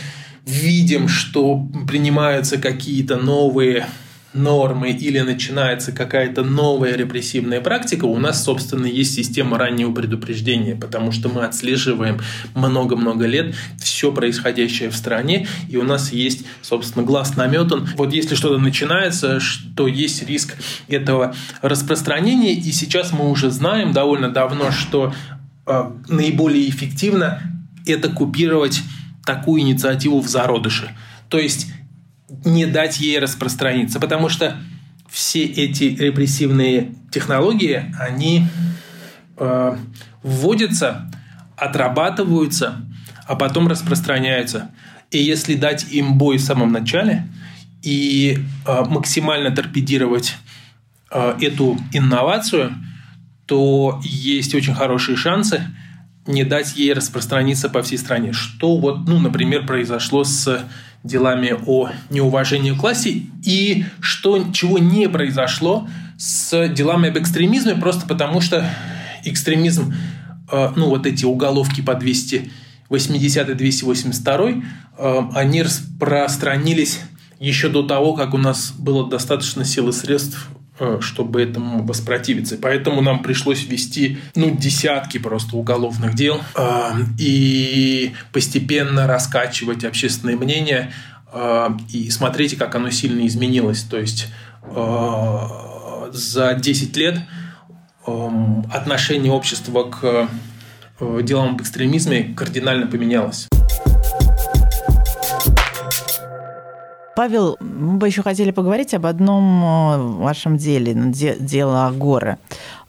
видим, 0.46 1.08
что 1.08 1.66
принимаются 1.88 2.58
какие-то 2.58 3.16
новые 3.16 3.86
нормы 4.34 4.90
или 4.90 5.20
начинается 5.20 5.92
какая-то 5.92 6.42
новая 6.42 6.96
репрессивная 6.96 7.60
практика, 7.60 8.04
у 8.04 8.18
нас, 8.18 8.44
собственно, 8.44 8.86
есть 8.86 9.14
система 9.14 9.56
раннего 9.58 9.92
предупреждения, 9.92 10.74
потому 10.74 11.12
что 11.12 11.28
мы 11.28 11.44
отслеживаем 11.44 12.20
много-много 12.54 13.26
лет 13.26 13.54
все 13.78 14.12
происходящее 14.12 14.90
в 14.90 14.96
стране, 14.96 15.46
и 15.68 15.76
у 15.76 15.84
нас 15.84 16.12
есть, 16.12 16.44
собственно, 16.62 17.04
глаз 17.04 17.36
наметан. 17.36 17.88
Вот 17.96 18.12
если 18.12 18.34
что-то 18.34 18.58
начинается, 18.58 19.38
то 19.76 19.86
есть 19.86 20.26
риск 20.28 20.56
этого 20.88 21.34
распространения, 21.62 22.54
и 22.54 22.72
сейчас 22.72 23.12
мы 23.12 23.30
уже 23.30 23.50
знаем 23.50 23.92
довольно 23.92 24.30
давно, 24.30 24.72
что 24.72 25.14
э, 25.66 25.90
наиболее 26.08 26.68
эффективно 26.68 27.40
это 27.86 28.08
купировать 28.08 28.82
такую 29.24 29.62
инициативу 29.62 30.20
в 30.20 30.28
зародыше. 30.28 30.90
То 31.28 31.38
есть 31.38 31.68
не 32.44 32.66
дать 32.66 33.00
ей 33.00 33.18
распространиться, 33.18 34.00
потому 34.00 34.28
что 34.28 34.56
все 35.08 35.44
эти 35.44 35.84
репрессивные 35.84 36.94
технологии, 37.10 37.94
они 38.00 38.46
э, 39.36 39.76
вводятся, 40.22 41.10
отрабатываются, 41.56 42.84
а 43.26 43.36
потом 43.36 43.68
распространяются. 43.68 44.70
И 45.10 45.18
если 45.18 45.54
дать 45.54 45.92
им 45.92 46.18
бой 46.18 46.38
в 46.38 46.42
самом 46.42 46.72
начале 46.72 47.28
и 47.82 48.38
э, 48.66 48.84
максимально 48.88 49.54
торпедировать 49.54 50.36
э, 51.10 51.36
эту 51.40 51.78
инновацию, 51.92 52.74
то 53.46 54.00
есть 54.02 54.54
очень 54.54 54.74
хорошие 54.74 55.16
шансы 55.16 55.62
не 56.26 56.44
дать 56.44 56.76
ей 56.76 56.92
распространиться 56.92 57.68
по 57.68 57.82
всей 57.82 57.98
стране. 57.98 58.32
Что 58.32 58.78
вот, 58.78 59.06
ну, 59.06 59.18
например, 59.18 59.66
произошло 59.66 60.24
с 60.24 60.64
делами 61.04 61.54
о 61.66 61.90
неуважении 62.10 62.72
к 62.72 62.78
классе 62.78 63.22
и 63.44 63.84
что, 64.00 64.52
чего 64.52 64.78
не 64.78 65.08
произошло 65.08 65.86
с 66.16 66.68
делами 66.68 67.10
об 67.10 67.18
экстремизме, 67.18 67.74
просто 67.74 68.06
потому 68.06 68.40
что 68.40 68.68
экстремизм, 69.24 69.94
э, 70.50 70.72
ну 70.74 70.88
вот 70.88 71.06
эти 71.06 71.26
уголовки 71.26 71.82
по 71.82 71.94
280 71.94 73.56
282, 73.56 74.50
э, 74.96 75.22
они 75.34 75.62
распространились 75.62 77.00
еще 77.38 77.68
до 77.68 77.82
того, 77.82 78.14
как 78.14 78.32
у 78.32 78.38
нас 78.38 78.72
было 78.72 79.08
достаточно 79.08 79.64
сил 79.64 79.90
и 79.90 79.92
средств 79.92 80.48
чтобы 81.00 81.42
этому 81.42 81.84
воспротивиться. 81.84 82.56
Поэтому 82.60 83.00
нам 83.00 83.22
пришлось 83.22 83.64
вести 83.64 84.18
ну, 84.34 84.50
десятки 84.50 85.18
просто 85.18 85.56
уголовных 85.56 86.14
дел 86.14 86.40
э, 86.56 86.90
и 87.18 88.12
постепенно 88.32 89.06
раскачивать 89.06 89.84
общественное 89.84 90.36
мнение 90.36 90.92
э, 91.32 91.68
и 91.92 92.10
смотрите, 92.10 92.56
как 92.56 92.74
оно 92.74 92.90
сильно 92.90 93.24
изменилось. 93.26 93.82
То 93.82 93.98
есть 93.98 94.26
э, 94.62 95.48
за 96.10 96.54
10 96.54 96.96
лет 96.96 97.20
э, 98.06 98.28
отношение 98.72 99.32
общества 99.32 99.84
к 99.84 100.28
э, 100.98 101.20
делам 101.22 101.54
об 101.54 101.62
экстремизме 101.62 102.34
кардинально 102.34 102.88
поменялось. 102.88 103.48
Павел, 107.16 107.56
мы 107.60 107.98
бы 107.98 108.06
еще 108.08 108.22
хотели 108.22 108.50
поговорить 108.50 108.92
об 108.94 109.06
одном 109.06 109.64
э, 109.64 109.96
вашем 110.22 110.56
деле, 110.56 110.94
дело 110.94 111.86
Агоры. 111.86 112.38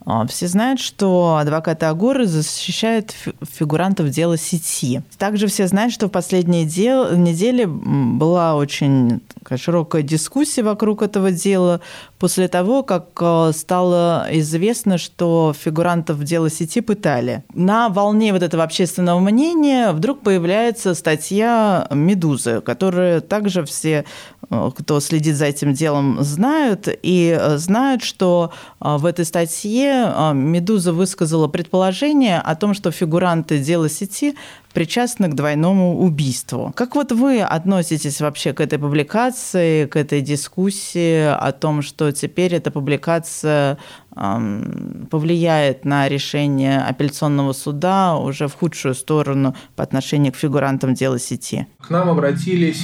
А, 0.06 0.26
все 0.28 0.48
знают, 0.48 0.80
что 0.80 1.38
адвокаты 1.38 1.86
Агоры 1.88 2.26
защищают 2.26 3.16
фигурантов 3.42 4.10
дела 4.10 4.38
сети. 4.38 5.02
Также 5.18 5.48
все 5.48 5.68
знают, 5.68 5.94
что 5.94 6.08
в 6.08 6.12
последние 6.12 6.66
дел... 6.66 7.16
недели 7.16 7.66
была 7.66 8.56
очень 8.56 9.22
широкая 9.56 10.02
дискуссия 10.02 10.64
вокруг 10.64 11.02
этого 11.02 11.32
дела 11.32 11.82
после 12.20 12.48
того, 12.48 12.84
как 12.84 13.10
э, 13.22 13.52
стало 13.54 14.28
известно, 14.32 14.98
что 14.98 15.54
фигурантов 15.58 16.24
дела 16.24 16.50
сети 16.50 16.82
пытали. 16.82 17.44
На 17.54 17.90
волне 17.90 18.34
вот 18.34 18.44
этого 18.44 18.64
общественного 18.64 19.20
мнения 19.20 19.92
вдруг 19.92 20.22
появляется 20.22 20.94
статья 20.96 21.88
«Медузы», 21.92 22.62
которую 22.62 23.22
также 23.22 23.64
все 23.66 24.06
кто 24.50 25.00
следит 25.00 25.36
за 25.36 25.46
этим 25.46 25.74
делом, 25.74 26.18
знают. 26.22 26.88
И 27.02 27.40
знают, 27.56 28.04
что 28.04 28.52
в 28.80 29.06
этой 29.06 29.26
статье 29.26 30.14
«Медуза» 30.34 30.94
высказала 30.94 31.48
предположение 31.48 32.40
о 32.40 32.56
том, 32.56 32.74
что 32.74 32.92
фигуранты 32.92 33.60
дела 33.60 33.90
сети 33.90 34.36
причастны 34.76 35.30
к 35.30 35.36
двойному 35.36 36.00
убийству. 36.00 36.74
Как 36.76 36.96
вот 36.96 37.14
вы 37.14 37.42
относитесь 37.42 38.20
вообще 38.20 38.52
к 38.54 38.60
этой 38.60 38.78
публикации, 38.78 39.86
к 39.86 39.96
этой 39.96 40.22
дискуссии 40.22 41.24
о 41.24 41.52
том, 41.54 41.82
что 41.82 42.12
теперь 42.12 42.54
эта 42.54 42.72
публикация 42.72 43.78
эм, 44.18 45.08
повлияет 45.10 45.86
на 45.86 46.10
решение 46.10 46.82
апелляционного 46.82 47.54
суда 47.54 48.18
уже 48.18 48.50
в 48.50 48.54
худшую 48.54 48.96
сторону 48.96 49.56
по 49.78 49.84
отношению 49.84 50.34
к 50.34 50.36
фигурантам 50.36 50.94
дела 50.94 51.20
сети? 51.20 51.68
К 51.80 51.90
нам 51.90 52.10
обратились 52.10 52.84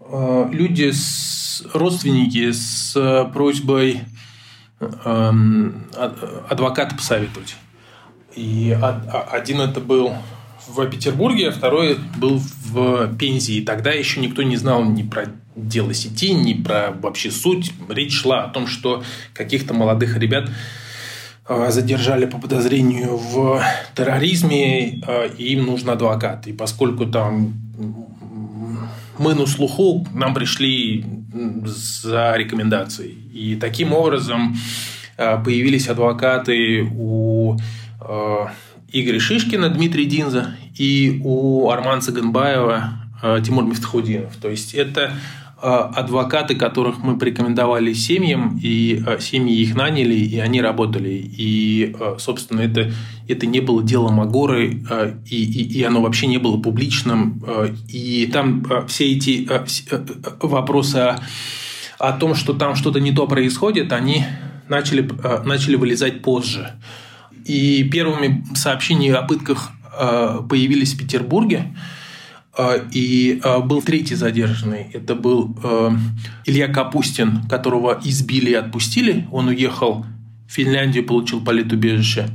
э, 0.00 0.48
люди, 0.50 0.92
с, 0.92 1.62
родственники 1.74 2.52
с 2.52 3.28
просьбой 3.34 4.00
э, 4.80 5.32
адвоката 6.48 6.96
посоветовать. 6.96 7.56
И 8.34 8.78
один 9.30 9.60
это 9.60 9.80
был 9.80 10.12
в 10.66 10.86
Петербурге, 10.86 11.48
а 11.48 11.52
второй 11.52 11.98
был 12.18 12.40
в 12.64 13.16
Пензе. 13.16 13.54
И 13.54 13.62
тогда 13.62 13.92
еще 13.92 14.20
никто 14.20 14.42
не 14.42 14.56
знал 14.56 14.84
ни 14.84 15.02
про 15.02 15.26
дело 15.54 15.94
сети, 15.94 16.32
ни 16.32 16.54
про 16.54 16.90
вообще 16.90 17.30
суть. 17.30 17.72
Речь 17.88 18.12
шла 18.12 18.44
о 18.44 18.48
том, 18.48 18.66
что 18.66 19.02
каких-то 19.32 19.74
молодых 19.74 20.16
ребят 20.18 20.50
а, 21.48 21.70
задержали 21.70 22.26
по 22.26 22.38
подозрению 22.38 23.16
в 23.16 23.62
терроризме, 23.94 25.00
а, 25.06 25.26
и 25.26 25.52
им 25.52 25.66
нужен 25.66 25.90
адвокат. 25.90 26.46
И 26.46 26.52
поскольку 26.52 27.06
там 27.06 27.54
мы 29.18 29.34
на 29.34 29.46
слуху, 29.46 30.06
нам 30.12 30.34
пришли 30.34 31.04
за 31.64 32.34
рекомендацией. 32.36 33.12
И 33.32 33.56
таким 33.56 33.92
образом 33.92 34.56
а, 35.16 35.38
появились 35.38 35.88
адвокаты 35.88 36.88
у 36.96 37.56
Игоря 38.98 39.20
Шишкина, 39.20 39.68
Дмитрий 39.68 40.06
Динза 40.06 40.56
и 40.74 41.20
у 41.22 41.68
Армана 41.68 42.00
Цыганбаева 42.00 42.92
э, 43.22 43.40
Тимур 43.44 43.64
Мифтахудинов. 43.64 44.34
То 44.36 44.48
есть 44.48 44.72
это 44.72 45.12
э, 45.62 45.66
адвокаты, 45.66 46.54
которых 46.54 46.98
мы 47.00 47.18
порекомендовали 47.18 47.92
семьям, 47.92 48.58
и 48.62 49.02
э, 49.06 49.18
семьи 49.20 49.54
их 49.60 49.74
наняли, 49.74 50.14
и 50.14 50.38
они 50.38 50.62
работали. 50.62 51.10
И, 51.10 51.94
собственно, 52.18 52.62
это, 52.62 52.90
это 53.28 53.44
не 53.44 53.60
было 53.60 53.82
делом 53.82 54.18
Агоры, 54.18 54.82
и, 55.28 55.44
и, 55.44 55.78
и 55.78 55.82
оно 55.82 56.00
вообще 56.00 56.26
не 56.26 56.38
было 56.38 56.56
публичным. 56.56 57.44
И 57.88 58.30
там 58.32 58.64
все 58.88 59.12
эти 59.12 59.46
вопросы 60.40 60.96
о, 60.96 61.20
о 61.98 62.12
том, 62.12 62.34
что 62.34 62.54
там 62.54 62.74
что-то 62.74 62.98
не 62.98 63.12
то 63.12 63.26
происходит, 63.26 63.92
они 63.92 64.24
начали, 64.70 65.06
начали 65.44 65.76
вылезать 65.76 66.22
позже. 66.22 66.72
И 67.46 67.84
первыми 67.84 68.44
сообщения 68.54 69.14
о 69.14 69.22
пытках 69.22 69.70
э, 69.96 70.40
появились 70.48 70.94
в 70.94 70.98
Петербурге. 70.98 71.76
Э, 72.58 72.84
и 72.90 73.40
э, 73.42 73.60
был 73.60 73.82
третий 73.82 74.16
задержанный. 74.16 74.90
Это 74.92 75.14
был 75.14 75.56
Илья 76.44 76.66
Капустин, 76.66 77.42
которого 77.48 78.00
избили 78.02 78.50
и 78.50 78.54
отпустили. 78.54 79.28
Он 79.30 79.46
уехал 79.46 80.04
в 80.48 80.52
Финляндию, 80.52 81.06
получил 81.06 81.40
политубежище. 81.40 82.30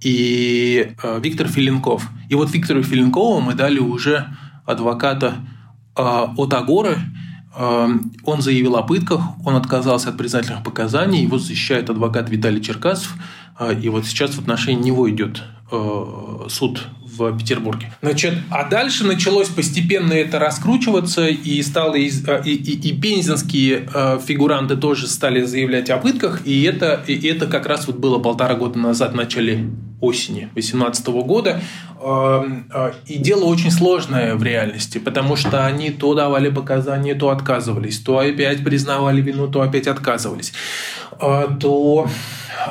И 0.00 0.92
Виктор 1.20 1.48
Филинков. 1.48 2.08
И 2.28 2.34
вот 2.34 2.52
Виктору 2.52 2.82
Филинкову 2.82 3.40
мы 3.40 3.54
дали 3.54 3.78
уже 3.78 4.26
адвоката 4.64 5.36
от 5.94 6.54
Агоры. 6.54 6.98
Он 7.56 8.40
заявил 8.40 8.76
о 8.76 8.82
пытках, 8.82 9.20
он 9.44 9.56
отказался 9.56 10.10
от 10.10 10.16
признательных 10.16 10.62
показаний, 10.62 11.22
его 11.22 11.38
защищает 11.38 11.90
адвокат 11.90 12.30
Виталий 12.30 12.60
Черкасов– 12.60 13.16
и 13.80 13.88
вот 13.88 14.06
сейчас 14.06 14.32
в 14.32 14.40
отношении 14.40 14.84
него 14.84 15.10
идет 15.10 15.42
э, 15.70 16.46
суд 16.48 16.86
в 17.04 17.36
Петербурге. 17.36 17.92
Значит, 18.00 18.34
а 18.50 18.68
дальше 18.68 19.04
началось 19.04 19.48
постепенно 19.48 20.12
это 20.12 20.38
раскручиваться, 20.38 21.26
и 21.26 21.62
стало 21.62 21.96
э, 21.96 22.08
и, 22.44 22.54
и, 22.54 22.88
и 22.88 23.00
пензенские 23.00 23.88
э, 23.92 24.20
фигуранты 24.24 24.76
тоже 24.76 25.06
стали 25.06 25.42
заявлять 25.42 25.90
о 25.90 25.98
пытках, 25.98 26.46
и 26.46 26.62
это, 26.62 27.02
и 27.06 27.26
это 27.26 27.46
как 27.46 27.66
раз 27.66 27.86
вот 27.86 27.96
было 27.96 28.18
полтора 28.18 28.54
года 28.54 28.78
назад, 28.78 29.12
в 29.12 29.16
начале 29.16 29.68
осени 30.00 30.48
2018 30.54 31.08
года. 31.08 31.60
И 33.06 33.18
дело 33.18 33.46
очень 33.46 33.72
сложное 33.72 34.36
в 34.36 34.42
реальности, 34.44 34.98
потому 34.98 35.34
что 35.34 35.66
они 35.66 35.90
то 35.90 36.14
давали 36.14 36.48
показания, 36.48 37.16
то 37.16 37.30
отказывались, 37.30 37.98
то 37.98 38.18
опять 38.18 38.62
признавали 38.62 39.20
вину, 39.20 39.48
то 39.48 39.62
опять 39.62 39.88
отказывались. 39.88 40.52
То 41.18 42.08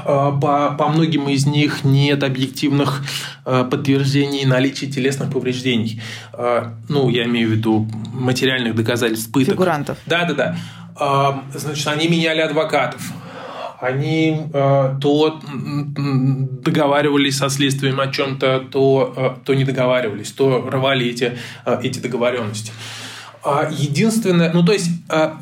по, 0.06 0.76
по 0.78 0.88
многим 0.90 1.30
из 1.30 1.46
них 1.46 1.84
нет 1.84 2.24
объективных 2.24 3.04
э, 3.46 3.66
подтверждений 3.70 4.46
наличия 4.46 4.88
телесных 4.88 5.32
повреждений. 5.32 6.02
Э, 6.34 6.72
ну, 6.90 7.10
я 7.10 7.26
имею 7.26 7.50
в 7.50 7.52
виду 7.52 7.88
материальных 8.14 8.76
доказательств 8.76 9.32
пыток. 9.32 9.54
Фигурантов. 9.54 9.98
Да, 10.06 10.26
да, 10.26 10.34
да. 10.34 11.44
Значит, 11.54 11.88
они 11.88 12.08
меняли 12.08 12.42
адвокатов 12.42 13.02
они 13.80 14.48
э, 14.54 14.98
то 15.00 15.40
договаривались 16.64 17.38
со 17.38 17.50
следствием 17.50 18.00
о 18.00 18.08
чем-то, 18.08 18.68
то, 18.72 19.14
э, 19.16 19.46
то 19.46 19.54
не 19.54 19.66
договаривались, 19.66 20.32
то 20.32 20.68
рвали 20.70 21.08
эти, 21.08 21.38
э, 21.66 21.80
эти 21.84 22.00
договоренности. 22.00 22.72
А, 23.50 23.70
единственное, 23.72 24.52
ну 24.52 24.62
то 24.62 24.74
есть 24.74 24.90
а, 25.08 25.38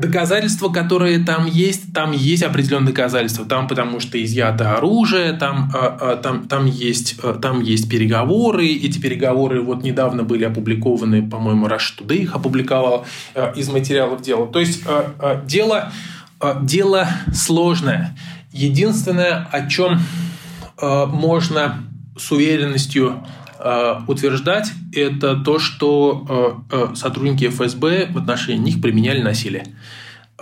доказательства, 0.00 0.70
которые 0.70 1.20
там 1.20 1.46
есть, 1.46 1.94
там 1.94 2.10
есть 2.10 2.42
определенные 2.42 2.88
доказательства. 2.88 3.44
Там 3.44 3.68
потому 3.68 4.00
что 4.00 4.22
изъято 4.22 4.74
оружие, 4.74 5.32
там, 5.34 5.70
а, 5.72 6.16
там, 6.16 6.48
там, 6.48 6.66
есть, 6.66 7.20
там 7.40 7.60
есть 7.60 7.88
переговоры. 7.88 8.66
Эти 8.66 8.98
переговоры 8.98 9.62
вот 9.62 9.84
недавно 9.84 10.24
были 10.24 10.42
опубликованы, 10.42 11.22
по-моему, 11.28 11.68
Rush 11.68 12.12
их 12.12 12.34
опубликовал 12.34 13.06
из 13.54 13.68
материалов 13.68 14.20
дела. 14.22 14.48
То 14.48 14.58
есть 14.58 14.82
дело, 15.44 15.92
дело 16.62 17.08
сложное. 17.32 18.16
Единственное, 18.52 19.48
о 19.52 19.68
чем 19.68 20.00
можно 20.80 21.84
с 22.18 22.32
уверенностью 22.32 23.24
утверждать, 24.06 24.72
это 24.92 25.36
то, 25.36 25.58
что 25.58 26.64
э, 26.70 26.90
э, 26.92 26.94
сотрудники 26.94 27.48
ФСБ 27.48 28.08
в 28.10 28.18
отношении 28.18 28.72
них 28.72 28.82
применяли 28.82 29.22
насилие. 29.22 29.66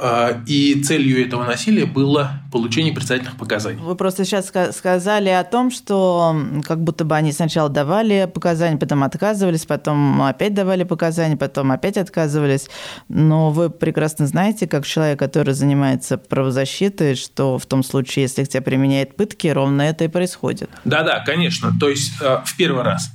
А, 0.02 0.42
и 0.46 0.82
целью 0.82 1.24
этого 1.24 1.44
насилия 1.44 1.84
было 1.84 2.40
получение 2.50 2.92
предстательных 2.92 3.36
показаний. 3.36 3.80
Вы 3.80 3.94
просто 3.96 4.24
сейчас 4.24 4.50
сказали 4.72 5.28
о 5.28 5.44
том, 5.44 5.70
что 5.70 6.34
как 6.64 6.82
будто 6.82 7.04
бы 7.04 7.14
они 7.16 7.32
сначала 7.32 7.68
давали 7.68 8.30
показания, 8.32 8.78
потом 8.78 9.04
отказывались, 9.04 9.66
потом 9.66 10.22
опять 10.22 10.54
давали 10.54 10.84
показания, 10.84 11.36
потом 11.36 11.70
опять 11.72 11.98
отказывались. 11.98 12.68
Но 13.08 13.50
вы 13.50 13.68
прекрасно 13.68 14.26
знаете, 14.26 14.66
как 14.66 14.86
человек, 14.86 15.18
который 15.18 15.52
занимается 15.52 16.16
правозащитой, 16.16 17.14
что 17.14 17.58
в 17.58 17.66
том 17.66 17.82
случае, 17.82 18.22
если 18.22 18.44
к 18.44 18.48
тебе 18.48 18.62
применяют 18.62 19.16
пытки, 19.16 19.48
ровно 19.48 19.82
это 19.82 20.04
и 20.04 20.08
происходит. 20.08 20.70
Да-да, 20.84 21.20
конечно. 21.26 21.72
То 21.78 21.90
есть 21.90 22.12
в 22.20 22.56
первый 22.56 22.84
раз 22.84 23.10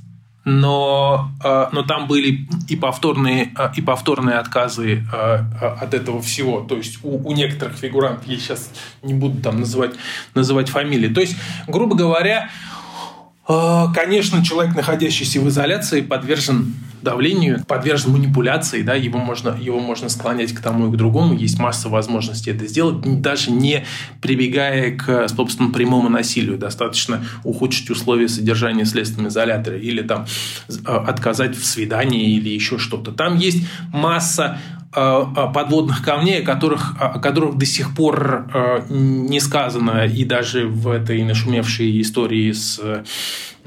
но, 0.46 1.32
э, 1.42 1.66
но 1.72 1.82
там 1.82 2.06
были 2.06 2.46
и 2.68 2.76
повторные, 2.76 3.52
э, 3.58 3.68
и 3.74 3.82
повторные 3.82 4.38
отказы 4.38 5.04
э, 5.12 5.38
от 5.60 5.92
этого 5.92 6.22
всего. 6.22 6.60
То 6.60 6.76
есть 6.76 7.00
у, 7.02 7.18
у 7.28 7.32
некоторых 7.32 7.76
фигурантов, 7.76 8.28
я 8.28 8.38
сейчас 8.38 8.70
не 9.02 9.12
буду 9.12 9.42
там 9.42 9.58
называть, 9.58 9.96
называть 10.34 10.68
фамилии. 10.68 11.12
То 11.12 11.20
есть, 11.20 11.36
грубо 11.66 11.96
говоря, 11.96 12.48
конечно, 13.94 14.44
человек, 14.44 14.74
находящийся 14.74 15.40
в 15.40 15.48
изоляции, 15.48 16.00
подвержен 16.00 16.74
давлению, 17.06 17.64
подвержен 17.66 18.10
манипуляции, 18.10 18.82
да, 18.82 18.94
его 18.94 19.18
можно, 19.18 19.56
его 19.60 19.78
можно 19.78 20.08
склонять 20.08 20.52
к 20.52 20.60
тому 20.60 20.88
и 20.88 20.92
к 20.92 20.96
другому, 20.96 21.34
есть 21.34 21.58
масса 21.58 21.88
возможностей 21.88 22.50
это 22.50 22.66
сделать, 22.66 23.20
даже 23.20 23.52
не 23.52 23.84
прибегая 24.20 24.96
к, 24.96 25.28
собственно, 25.28 25.70
прямому 25.70 26.08
насилию. 26.08 26.58
Достаточно 26.58 27.24
ухудшить 27.44 27.90
условия 27.90 28.28
содержания 28.28 28.84
в 28.84 28.88
следственном 28.88 29.30
или 29.30 30.02
там 30.02 30.26
а, 30.84 30.98
отказать 31.06 31.56
в 31.56 31.64
свидании 31.64 32.36
или 32.36 32.48
еще 32.48 32.78
что-то. 32.78 33.12
Там 33.12 33.36
есть 33.36 33.64
масса 33.92 34.58
подводных 34.96 36.02
камней, 36.02 36.40
о 36.40 36.44
которых, 36.44 36.96
о 36.98 37.18
которых 37.18 37.58
до 37.58 37.66
сих 37.66 37.94
пор 37.94 38.46
не 38.88 39.40
сказано, 39.40 40.06
и 40.06 40.24
даже 40.24 40.66
в 40.66 40.88
этой 40.88 41.22
нашумевшей 41.22 42.00
истории 42.00 42.50
с 42.52 42.80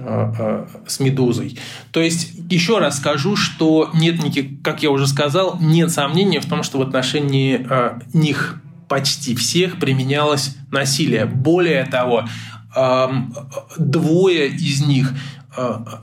Э, 0.01 0.31
э, 0.39 0.65
с 0.87 1.01
медузой. 1.01 1.57
То 1.91 1.99
есть, 1.99 2.31
еще 2.49 2.79
раз 2.79 2.97
скажу, 2.97 3.35
что 3.35 3.89
нет 3.93 4.23
никаких, 4.23 4.61
как 4.63 4.81
я 4.81 4.91
уже 4.91 5.07
сказал, 5.07 5.57
нет 5.59 5.91
сомнения 5.91 6.39
в 6.39 6.45
том, 6.45 6.63
что 6.63 6.77
в 6.77 6.81
отношении 6.81 7.67
э, 7.69 7.99
них 8.13 8.61
почти 8.87 9.35
всех 9.35 9.77
применялось 9.77 10.55
насилие. 10.71 11.25
Более 11.25 11.85
того, 11.85 12.25
двое 13.77 14.47
из 14.47 14.85
них 14.85 15.11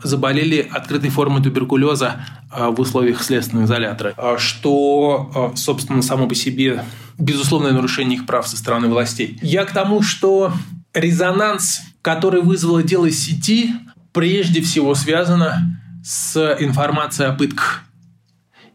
заболели 0.03 0.69
открытой 0.73 1.11
формой 1.11 1.43
туберкулеза 1.43 2.25
в 2.51 2.81
условиях 2.81 3.23
следственного 3.23 3.67
изолятора, 3.67 4.15
что, 4.39 5.53
собственно, 5.55 6.03
само 6.03 6.27
по 6.27 6.35
себе 6.35 6.85
безусловное 7.19 7.73
нарушение 7.73 8.19
их 8.19 8.27
прав 8.27 8.47
со 8.49 8.57
стороны 8.57 8.89
властей. 8.89 9.39
Я 9.43 9.65
к 9.65 9.73
тому, 9.73 10.03
что 10.03 10.53
резонанс, 10.93 11.81
который 12.03 12.43
вызвало 12.43 12.83
дело 12.83 13.11
сети, 13.11 13.73
прежде 14.13 14.63
всего 14.63 14.95
связано 14.95 15.81
с 16.03 16.57
информацией 16.59 17.29
о 17.29 17.33
пытках. 17.33 17.83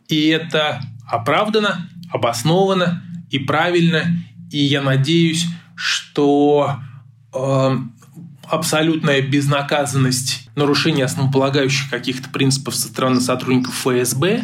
И 0.07 0.27
это 0.27 0.81
оправдано, 1.10 1.89
обосновано 2.12 3.03
и 3.29 3.39
правильно. 3.39 4.03
И 4.51 4.57
я 4.57 4.81
надеюсь, 4.81 5.45
что 5.75 6.75
э, 7.34 7.77
абсолютная 8.51 9.21
безнаказанность 9.21 10.49
нарушения 10.55 11.05
основополагающих 11.05 11.89
каких-то 11.89 12.29
принципов 12.29 12.75
со 12.75 12.89
стороны 12.89 13.21
сотрудников 13.21 13.73
ФСБ 13.73 14.43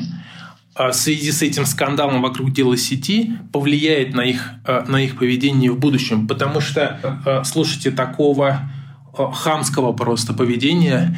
а 0.80 0.92
в 0.92 0.96
связи 0.96 1.32
с 1.32 1.42
этим 1.42 1.66
скандалом 1.66 2.22
вокруг 2.22 2.54
дела 2.54 2.78
сети 2.78 3.34
повлияет 3.52 4.14
на 4.14 4.22
их, 4.22 4.52
э, 4.64 4.84
на 4.88 5.04
их 5.04 5.18
поведение 5.18 5.72
в 5.72 5.80
будущем. 5.80 6.28
Потому 6.28 6.62
что, 6.62 7.00
э, 7.26 7.44
слушайте, 7.46 7.90
такого 7.90 8.70
хамского 9.12 9.94
просто 9.94 10.34
поведения 10.34 11.18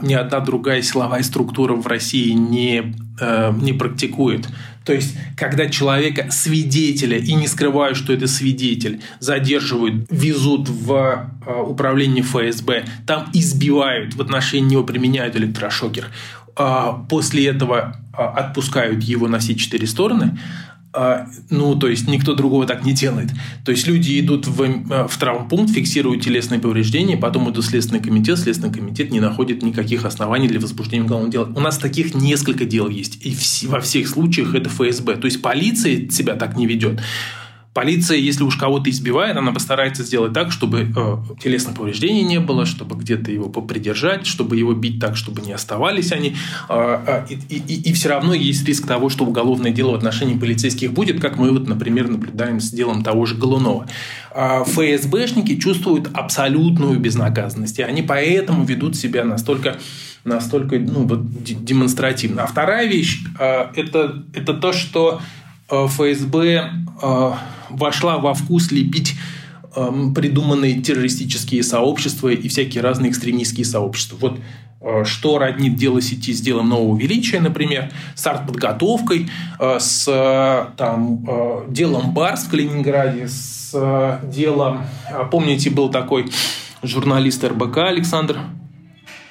ни 0.00 0.14
одна 0.14 0.40
другая 0.40 0.80
силовая 0.80 1.22
структура 1.22 1.74
в 1.74 1.86
России 1.86 2.30
не, 2.30 2.94
не 3.60 3.74
практикует. 3.74 4.48
То 4.84 4.92
есть, 4.92 5.16
когда 5.36 5.68
человека, 5.68 6.28
свидетеля, 6.30 7.18
и 7.18 7.34
не 7.34 7.46
скрывают, 7.46 7.96
что 7.96 8.12
это 8.12 8.26
свидетель, 8.26 9.00
задерживают, 9.18 10.06
везут 10.10 10.68
в 10.68 11.30
управление 11.66 12.24
ФСБ, 12.24 12.84
там 13.06 13.28
избивают, 13.32 14.14
в 14.14 14.22
отношении 14.22 14.70
него 14.70 14.84
применяют 14.84 15.36
электрошокер. 15.36 16.06
А, 16.56 16.92
после 17.08 17.46
этого 17.46 17.96
а, 18.12 18.28
отпускают 18.30 19.02
его 19.02 19.28
на 19.28 19.38
все 19.38 19.54
четыре 19.54 19.86
стороны, 19.86 20.38
а, 20.92 21.26
ну, 21.50 21.76
то 21.76 21.86
есть 21.88 22.08
никто 22.08 22.34
другого 22.34 22.66
так 22.66 22.84
не 22.84 22.92
делает. 22.92 23.30
То 23.64 23.70
есть 23.70 23.86
люди 23.86 24.18
идут 24.18 24.48
в, 24.48 25.08
в 25.08 25.18
травмпункт, 25.18 25.72
фиксируют 25.72 26.24
телесные 26.24 26.58
повреждения, 26.58 27.16
потом 27.16 27.50
идут 27.50 27.64
в 27.64 27.68
Следственный 27.68 28.00
комитет, 28.00 28.38
Следственный 28.38 28.72
комитет 28.72 29.12
не 29.12 29.20
находит 29.20 29.62
никаких 29.62 30.04
оснований 30.04 30.48
для 30.48 30.58
возбуждения 30.58 31.04
уголовного 31.04 31.32
дела. 31.32 31.52
У 31.54 31.60
нас 31.60 31.78
таких 31.78 32.14
несколько 32.14 32.64
дел 32.64 32.88
есть, 32.88 33.24
и 33.24 33.36
во 33.66 33.80
всех 33.80 34.08
случаях 34.08 34.54
это 34.54 34.68
ФСБ. 34.68 35.16
То 35.16 35.26
есть 35.26 35.40
полиция 35.40 36.10
себя 36.10 36.34
так 36.34 36.56
не 36.56 36.66
ведет. 36.66 37.00
Полиция, 37.72 38.18
если 38.18 38.42
уж 38.42 38.56
кого-то 38.56 38.90
избивает, 38.90 39.36
она 39.36 39.52
постарается 39.52 40.02
сделать 40.02 40.32
так, 40.32 40.50
чтобы 40.50 40.92
э, 40.94 41.16
телесных 41.40 41.76
повреждений 41.76 42.22
не 42.22 42.40
было, 42.40 42.66
чтобы 42.66 42.96
где-то 42.96 43.30
его 43.30 43.48
попридержать, 43.48 44.26
чтобы 44.26 44.56
его 44.56 44.72
бить 44.72 44.98
так, 44.98 45.16
чтобы 45.16 45.40
не 45.40 45.52
оставались 45.52 46.10
они. 46.10 46.34
Э, 46.68 47.24
э, 47.28 47.34
и, 47.48 47.56
и, 47.58 47.90
и 47.90 47.92
все 47.92 48.08
равно 48.08 48.34
есть 48.34 48.66
риск 48.66 48.88
того, 48.88 49.08
что 49.08 49.24
уголовное 49.24 49.70
дело 49.70 49.92
в 49.92 49.94
отношении 49.94 50.36
полицейских 50.36 50.92
будет, 50.92 51.20
как 51.20 51.38
мы, 51.38 51.52
вот, 51.52 51.68
например, 51.68 52.08
наблюдаем 52.08 52.58
с 52.58 52.70
делом 52.72 53.04
того 53.04 53.24
же 53.24 53.36
Голунова. 53.36 53.86
Э, 54.34 54.64
ФСБшники 54.64 55.56
чувствуют 55.56 56.10
абсолютную 56.12 56.98
безнаказанность, 56.98 57.78
и 57.78 57.82
они 57.82 58.02
поэтому 58.02 58.64
ведут 58.64 58.96
себя 58.96 59.24
настолько 59.24 59.78
настолько 60.24 60.78
ну, 60.78 61.06
вот, 61.06 61.42
демонстративно. 61.42 62.42
А 62.42 62.46
вторая 62.46 62.86
вещь 62.86 63.20
э, 63.38 63.66
это, 63.76 64.24
это 64.34 64.54
то, 64.54 64.72
что 64.72 65.20
э, 65.70 65.86
ФСБ 65.86 66.70
э, 67.02 67.32
вошла 67.70 68.18
во 68.18 68.34
вкус 68.34 68.70
лепить 68.70 69.14
эм, 69.76 70.14
придуманные 70.14 70.80
террористические 70.80 71.62
сообщества 71.62 72.28
и 72.28 72.48
всякие 72.48 72.82
разные 72.82 73.10
экстремистские 73.10 73.64
сообщества. 73.64 74.16
Вот 74.20 74.38
э, 74.80 75.04
что 75.04 75.38
роднит 75.38 75.76
дело 75.76 76.00
сети 76.00 76.32
с 76.32 76.40
делом 76.40 76.68
нового 76.68 76.98
величия, 76.98 77.40
например, 77.40 77.90
с 78.14 78.26
артподготовкой, 78.26 79.28
э, 79.58 79.76
с 79.78 80.04
там, 80.76 81.24
делом 81.68 82.12
Барс 82.12 82.44
в 82.44 82.50
Калининграде, 82.50 83.28
с 83.28 84.20
делом, 84.24 84.80
помните, 85.30 85.70
был 85.70 85.90
такой 85.90 86.30
журналист 86.82 87.44
РБК 87.44 87.78
Александр 87.78 88.38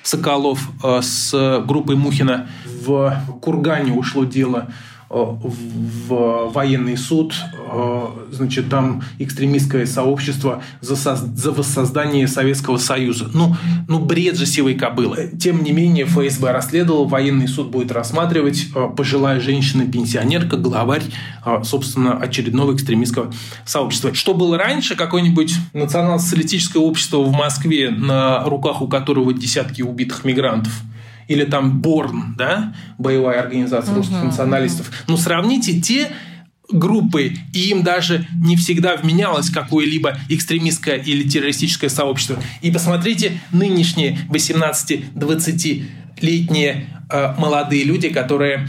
Соколов 0.01 0.71
с 1.01 1.61
группой 1.65 1.97
Мухина. 1.97 2.47
В 2.65 3.21
Кургане 3.41 3.91
ушло 3.91 4.23
дело 4.23 4.69
в 5.09 6.51
военный 6.51 6.95
суд, 6.95 7.33
э, 7.71 8.07
значит, 8.31 8.69
там 8.69 9.01
экстремистское 9.17 9.87
сообщество 9.87 10.61
за, 10.81 10.95
за 10.95 11.51
воссоздание 11.51 12.27
Советского 12.27 12.77
Союза. 12.77 13.29
Ну, 13.33 13.55
ну, 13.87 13.99
бред 13.99 14.37
же 14.37 14.45
сивой 14.45 14.75
кобылы. 14.75 15.31
Тем 15.39 15.63
не 15.63 15.71
менее, 15.71 16.05
ФСБ 16.05 16.51
расследовал, 16.51 17.05
военный 17.05 17.47
суд 17.47 17.69
будет 17.69 17.91
рассматривать. 17.91 18.67
Э, 18.75 18.87
пожилая 18.95 19.39
женщина-пенсионерка, 19.39 20.57
главарь, 20.57 21.03
э, 21.43 21.63
собственно, 21.63 22.17
очередного 22.17 22.75
экстремистского 22.75 23.33
сообщества. 23.65 24.13
Что 24.13 24.35
было 24.35 24.59
раньше, 24.59 24.95
какое-нибудь 24.95 25.55
национал-социалистическое 25.73 26.83
общество 26.83 27.23
в 27.23 27.31
Москве, 27.31 27.89
на 27.89 28.43
руках 28.43 28.83
у 28.83 28.87
которого 28.87 29.33
десятки 29.33 29.81
убитых 29.81 30.23
мигрантов– 30.23 30.73
или 31.29 31.45
там 31.45 31.79
Борн, 31.79 32.35
да, 32.37 32.73
боевая 32.97 33.39
организация 33.39 33.95
русских 33.95 34.15
uh-huh, 34.15 34.25
националистов. 34.25 34.91
Но 35.07 35.15
сравните 35.15 35.79
те 35.79 36.11
группы, 36.71 37.33
и 37.53 37.69
им 37.69 37.83
даже 37.83 38.27
не 38.43 38.57
всегда 38.57 38.97
вменялось 38.97 39.51
какое-либо 39.51 40.17
экстремистское 40.27 40.97
или 40.97 41.29
террористическое 41.29 41.89
сообщество. 41.89 42.37
И 42.61 42.71
посмотрите 42.71 43.39
нынешние 43.51 44.17
18-20-летние 44.29 46.87
э, 47.09 47.35
молодые 47.37 47.83
люди, 47.83 48.09
которые 48.09 48.67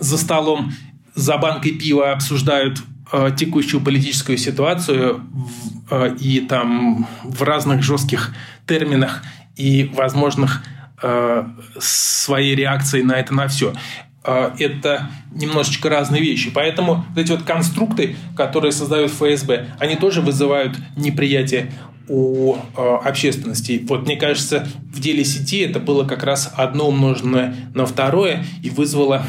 за 0.00 0.18
столом 0.18 0.72
за 1.14 1.36
банкой 1.36 1.72
пива 1.72 2.12
обсуждают 2.12 2.82
э, 3.12 3.32
текущую 3.36 3.82
политическую 3.82 4.38
ситуацию 4.38 5.20
э, 5.90 6.16
и 6.20 6.40
там 6.40 7.06
в 7.22 7.42
разных 7.42 7.82
жестких 7.82 8.34
терминах 8.66 9.22
и 9.56 9.90
возможных 9.94 10.62
своей 11.78 12.54
реакцией 12.54 13.04
на 13.04 13.12
это 13.12 13.32
на 13.34 13.48
все. 13.48 13.72
Э, 14.28 14.50
это 14.58 15.10
немножечко 15.32 15.88
разные 15.88 16.20
вещи. 16.20 16.50
Поэтому 16.50 17.06
вот 17.08 17.18
эти 17.18 17.30
вот 17.30 17.44
конструкты, 17.44 18.16
которые 18.36 18.72
создают 18.72 19.10
ФСБ, 19.10 19.68
они 19.78 19.96
тоже 19.96 20.20
вызывают 20.20 20.76
неприятие 20.96 21.72
у 22.08 22.56
э, 22.56 22.58
общественности. 23.04 23.84
Вот 23.88 24.06
мне 24.06 24.16
кажется, 24.16 24.66
в 24.92 25.00
деле 25.00 25.24
сети 25.24 25.60
это 25.60 25.80
было 25.80 26.04
как 26.04 26.24
раз 26.24 26.52
одно 26.56 26.88
умноженное 26.88 27.54
на 27.74 27.86
второе 27.86 28.44
и 28.62 28.70
вызвало 28.70 29.24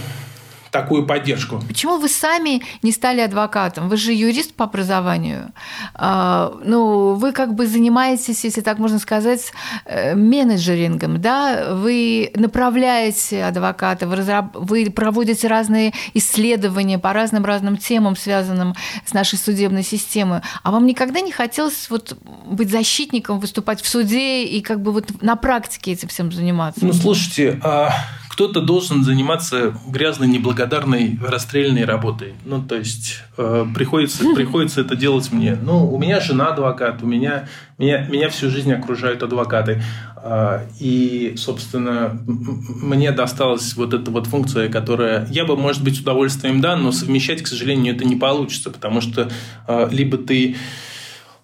такую 0.71 1.05
поддержку. 1.05 1.61
Почему 1.67 1.97
вы 1.97 2.07
сами 2.07 2.61
не 2.81 2.91
стали 2.91 3.21
адвокатом? 3.21 3.89
Вы 3.89 3.97
же 3.97 4.13
юрист 4.13 4.53
по 4.53 4.65
образованию. 4.65 5.51
А, 5.93 6.53
ну, 6.63 7.13
вы 7.13 7.31
как 7.31 7.55
бы 7.55 7.67
занимаетесь, 7.67 8.43
если 8.43 8.61
так 8.61 8.79
можно 8.79 8.99
сказать, 8.99 9.51
э, 9.85 10.15
менеджерингом, 10.15 11.21
да? 11.21 11.73
Вы 11.73 12.31
направляете 12.35 13.43
адвоката, 13.43 14.07
вы, 14.07 14.15
разраб... 14.15 14.55
вы 14.55 14.89
проводите 14.89 15.47
разные 15.47 15.93
исследования 16.13 16.99
по 16.99 17.13
разным-разным 17.13 17.77
темам, 17.77 18.15
связанным 18.15 18.75
с 19.05 19.13
нашей 19.13 19.37
судебной 19.39 19.83
системой. 19.83 20.41
А 20.63 20.71
вам 20.71 20.85
никогда 20.85 21.21
не 21.21 21.31
хотелось 21.31 21.89
вот 21.89 22.17
быть 22.45 22.69
защитником, 22.69 23.39
выступать 23.39 23.81
в 23.81 23.87
суде 23.87 24.45
и 24.45 24.61
как 24.61 24.81
бы 24.81 24.91
вот 24.91 25.21
на 25.21 25.35
практике 25.35 25.93
этим 25.93 26.07
всем 26.09 26.31
заниматься? 26.31 26.85
Ну, 26.85 26.93
слушайте, 26.93 27.59
а 27.63 27.91
кто-то 28.39 28.61
должен 28.61 29.03
заниматься 29.03 29.73
грязной, 29.85 30.29
неблагодарной, 30.29 31.19
расстрельной 31.21 31.83
работой. 31.83 32.35
Ну, 32.45 32.63
то 32.63 32.75
есть 32.75 33.21
э, 33.35 33.65
приходится, 33.75 34.23
приходится 34.33 34.79
это 34.79 34.95
делать 34.95 35.29
мне. 35.33 35.57
Ну, 35.61 35.93
у 35.93 35.97
меня 35.97 36.21
жена 36.21 36.53
адвокат, 36.53 37.03
у 37.03 37.05
меня, 37.05 37.49
меня, 37.77 38.07
меня 38.07 38.29
всю 38.29 38.49
жизнь 38.49 38.71
окружают 38.71 39.23
адвокаты. 39.23 39.83
Э, 40.23 40.61
и, 40.79 41.33
собственно, 41.35 42.17
мне 42.25 43.11
досталась 43.11 43.75
вот 43.75 43.93
эта 43.93 44.09
вот 44.09 44.27
функция, 44.27 44.69
которая 44.69 45.27
я 45.29 45.43
бы, 45.43 45.57
может 45.57 45.83
быть, 45.83 45.97
с 45.97 45.99
удовольствием 45.99 46.61
да, 46.61 46.77
но 46.77 46.93
совмещать, 46.93 47.41
к 47.41 47.47
сожалению, 47.47 47.93
это 47.93 48.05
не 48.05 48.15
получится, 48.15 48.71
потому 48.71 49.01
что 49.01 49.29
э, 49.67 49.89
либо 49.91 50.17
ты 50.17 50.55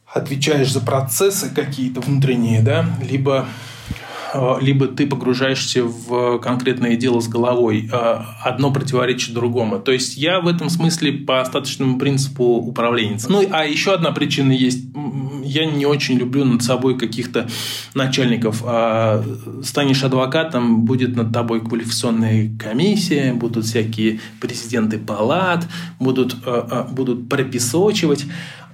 отвечаешь 0.05 0.71
за 0.71 0.79
процессы 0.79 1.53
какие-то 1.53 1.99
внутренние, 1.99 2.61
да, 2.61 2.85
либо 3.01 3.47
либо 4.61 4.87
ты 4.87 5.07
погружаешься 5.07 5.83
в 5.83 6.39
конкретное 6.39 6.95
дело 6.95 7.19
с 7.19 7.27
головой. 7.27 7.89
Э, 7.91 8.19
одно 8.43 8.71
противоречит 8.71 9.33
другому. 9.33 9.79
То 9.79 9.91
есть 9.91 10.17
я 10.17 10.39
в 10.39 10.47
этом 10.47 10.69
смысле 10.69 11.13
по 11.13 11.41
остаточному 11.41 11.97
принципу 11.97 12.43
управленец. 12.43 13.27
Ну, 13.27 13.43
а 13.51 13.65
еще 13.65 13.93
одна 13.93 14.11
причина 14.11 14.51
есть. 14.51 14.85
Я 15.43 15.65
не 15.65 15.85
очень 15.85 16.17
люблю 16.17 16.43
над 16.43 16.63
собой 16.63 16.97
каких-то 16.97 17.47
начальников. 17.93 18.63
А 18.65 19.23
станешь 19.63 20.03
адвокатом, 20.03 20.85
будет 20.85 21.15
над 21.15 21.31
тобой 21.31 21.61
квалификационная 21.61 22.51
комиссия, 22.57 23.33
будут 23.33 23.65
всякие 23.65 24.19
президенты 24.41 24.97
палат, 24.97 25.67
будут, 25.99 26.35
э, 26.45 26.85
будут 26.91 27.29
прописочивать. 27.29 28.25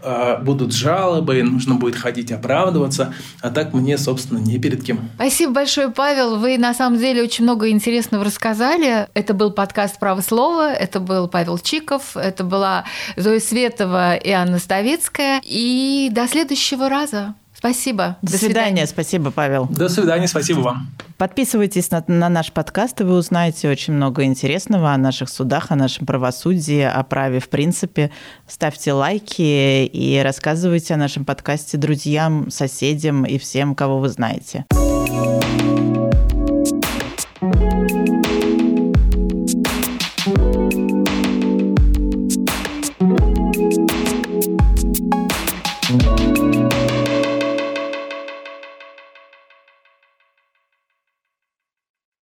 Э, 0.04 0.38
будут 0.42 0.74
жалобы, 0.74 1.42
нужно 1.44 1.76
будет 1.76 1.96
ходить 1.96 2.32
оправдываться, 2.32 3.14
а 3.42 3.50
так 3.50 3.74
мне, 3.74 3.98
собственно, 3.98 4.40
не 4.40 4.58
перед 4.60 4.84
кем. 4.84 5.10
Спасибо 5.16 5.54
большое, 5.54 5.90
Павел. 5.90 6.38
Вы 6.38 6.58
на 6.58 6.74
самом 6.74 7.00
деле 7.00 7.24
очень 7.24 7.44
много 7.44 7.70
интересного 7.70 8.24
рассказали. 8.24 9.08
Это 9.14 9.34
был 9.34 9.52
подкаст 9.52 10.00
«Право 10.00 10.22
слова», 10.22 10.74
это 10.74 11.00
был 11.00 11.28
Павел 11.28 11.58
Чиков, 11.58 12.16
это 12.16 12.44
была 12.44 12.86
Зоя 13.16 13.40
Светова 13.40 14.16
и 14.16 14.30
Анна 14.32 14.60
Ставицкая. 14.60 15.42
И 15.44 16.10
до 16.12 16.28
следующего 16.28 16.90
раза. 16.90 17.36
Спасибо. 17.62 18.18
До, 18.24 18.32
До 18.32 18.38
свидания. 18.40 18.48
свидания. 18.48 18.88
Спасибо, 18.88 19.30
Павел. 19.30 19.68
До 19.70 19.88
свидания. 19.88 20.28
Спасибо 20.28 20.62
вам. 20.62 20.90
Подписывайтесь 21.18 21.92
на, 21.92 22.04
на 22.08 22.28
наш 22.28 22.52
подкаст, 22.52 23.02
и 23.02 23.04
вы 23.04 23.14
узнаете 23.14 23.70
очень 23.70 23.94
много 23.94 24.24
интересного 24.24 24.94
о 24.94 24.98
наших 24.98 25.30
судах, 25.30 25.70
о 25.70 25.76
нашем 25.76 26.08
правосудии, 26.08 26.82
о 26.82 27.04
праве 27.04 27.40
в 27.40 27.50
принципе. 27.50 28.10
Ставьте 28.48 28.94
лайки 28.94 29.86
и 29.86 30.20
рассказывайте 30.24 30.96
о 30.96 30.98
нашем 30.98 31.24
подкасте 31.24 31.78
друзьям, 31.78 32.50
соседям 32.50 33.26
и 33.26 33.38
всем, 33.38 33.76
кого 33.76 34.00
вы 34.00 34.10
знаете. 34.10 34.66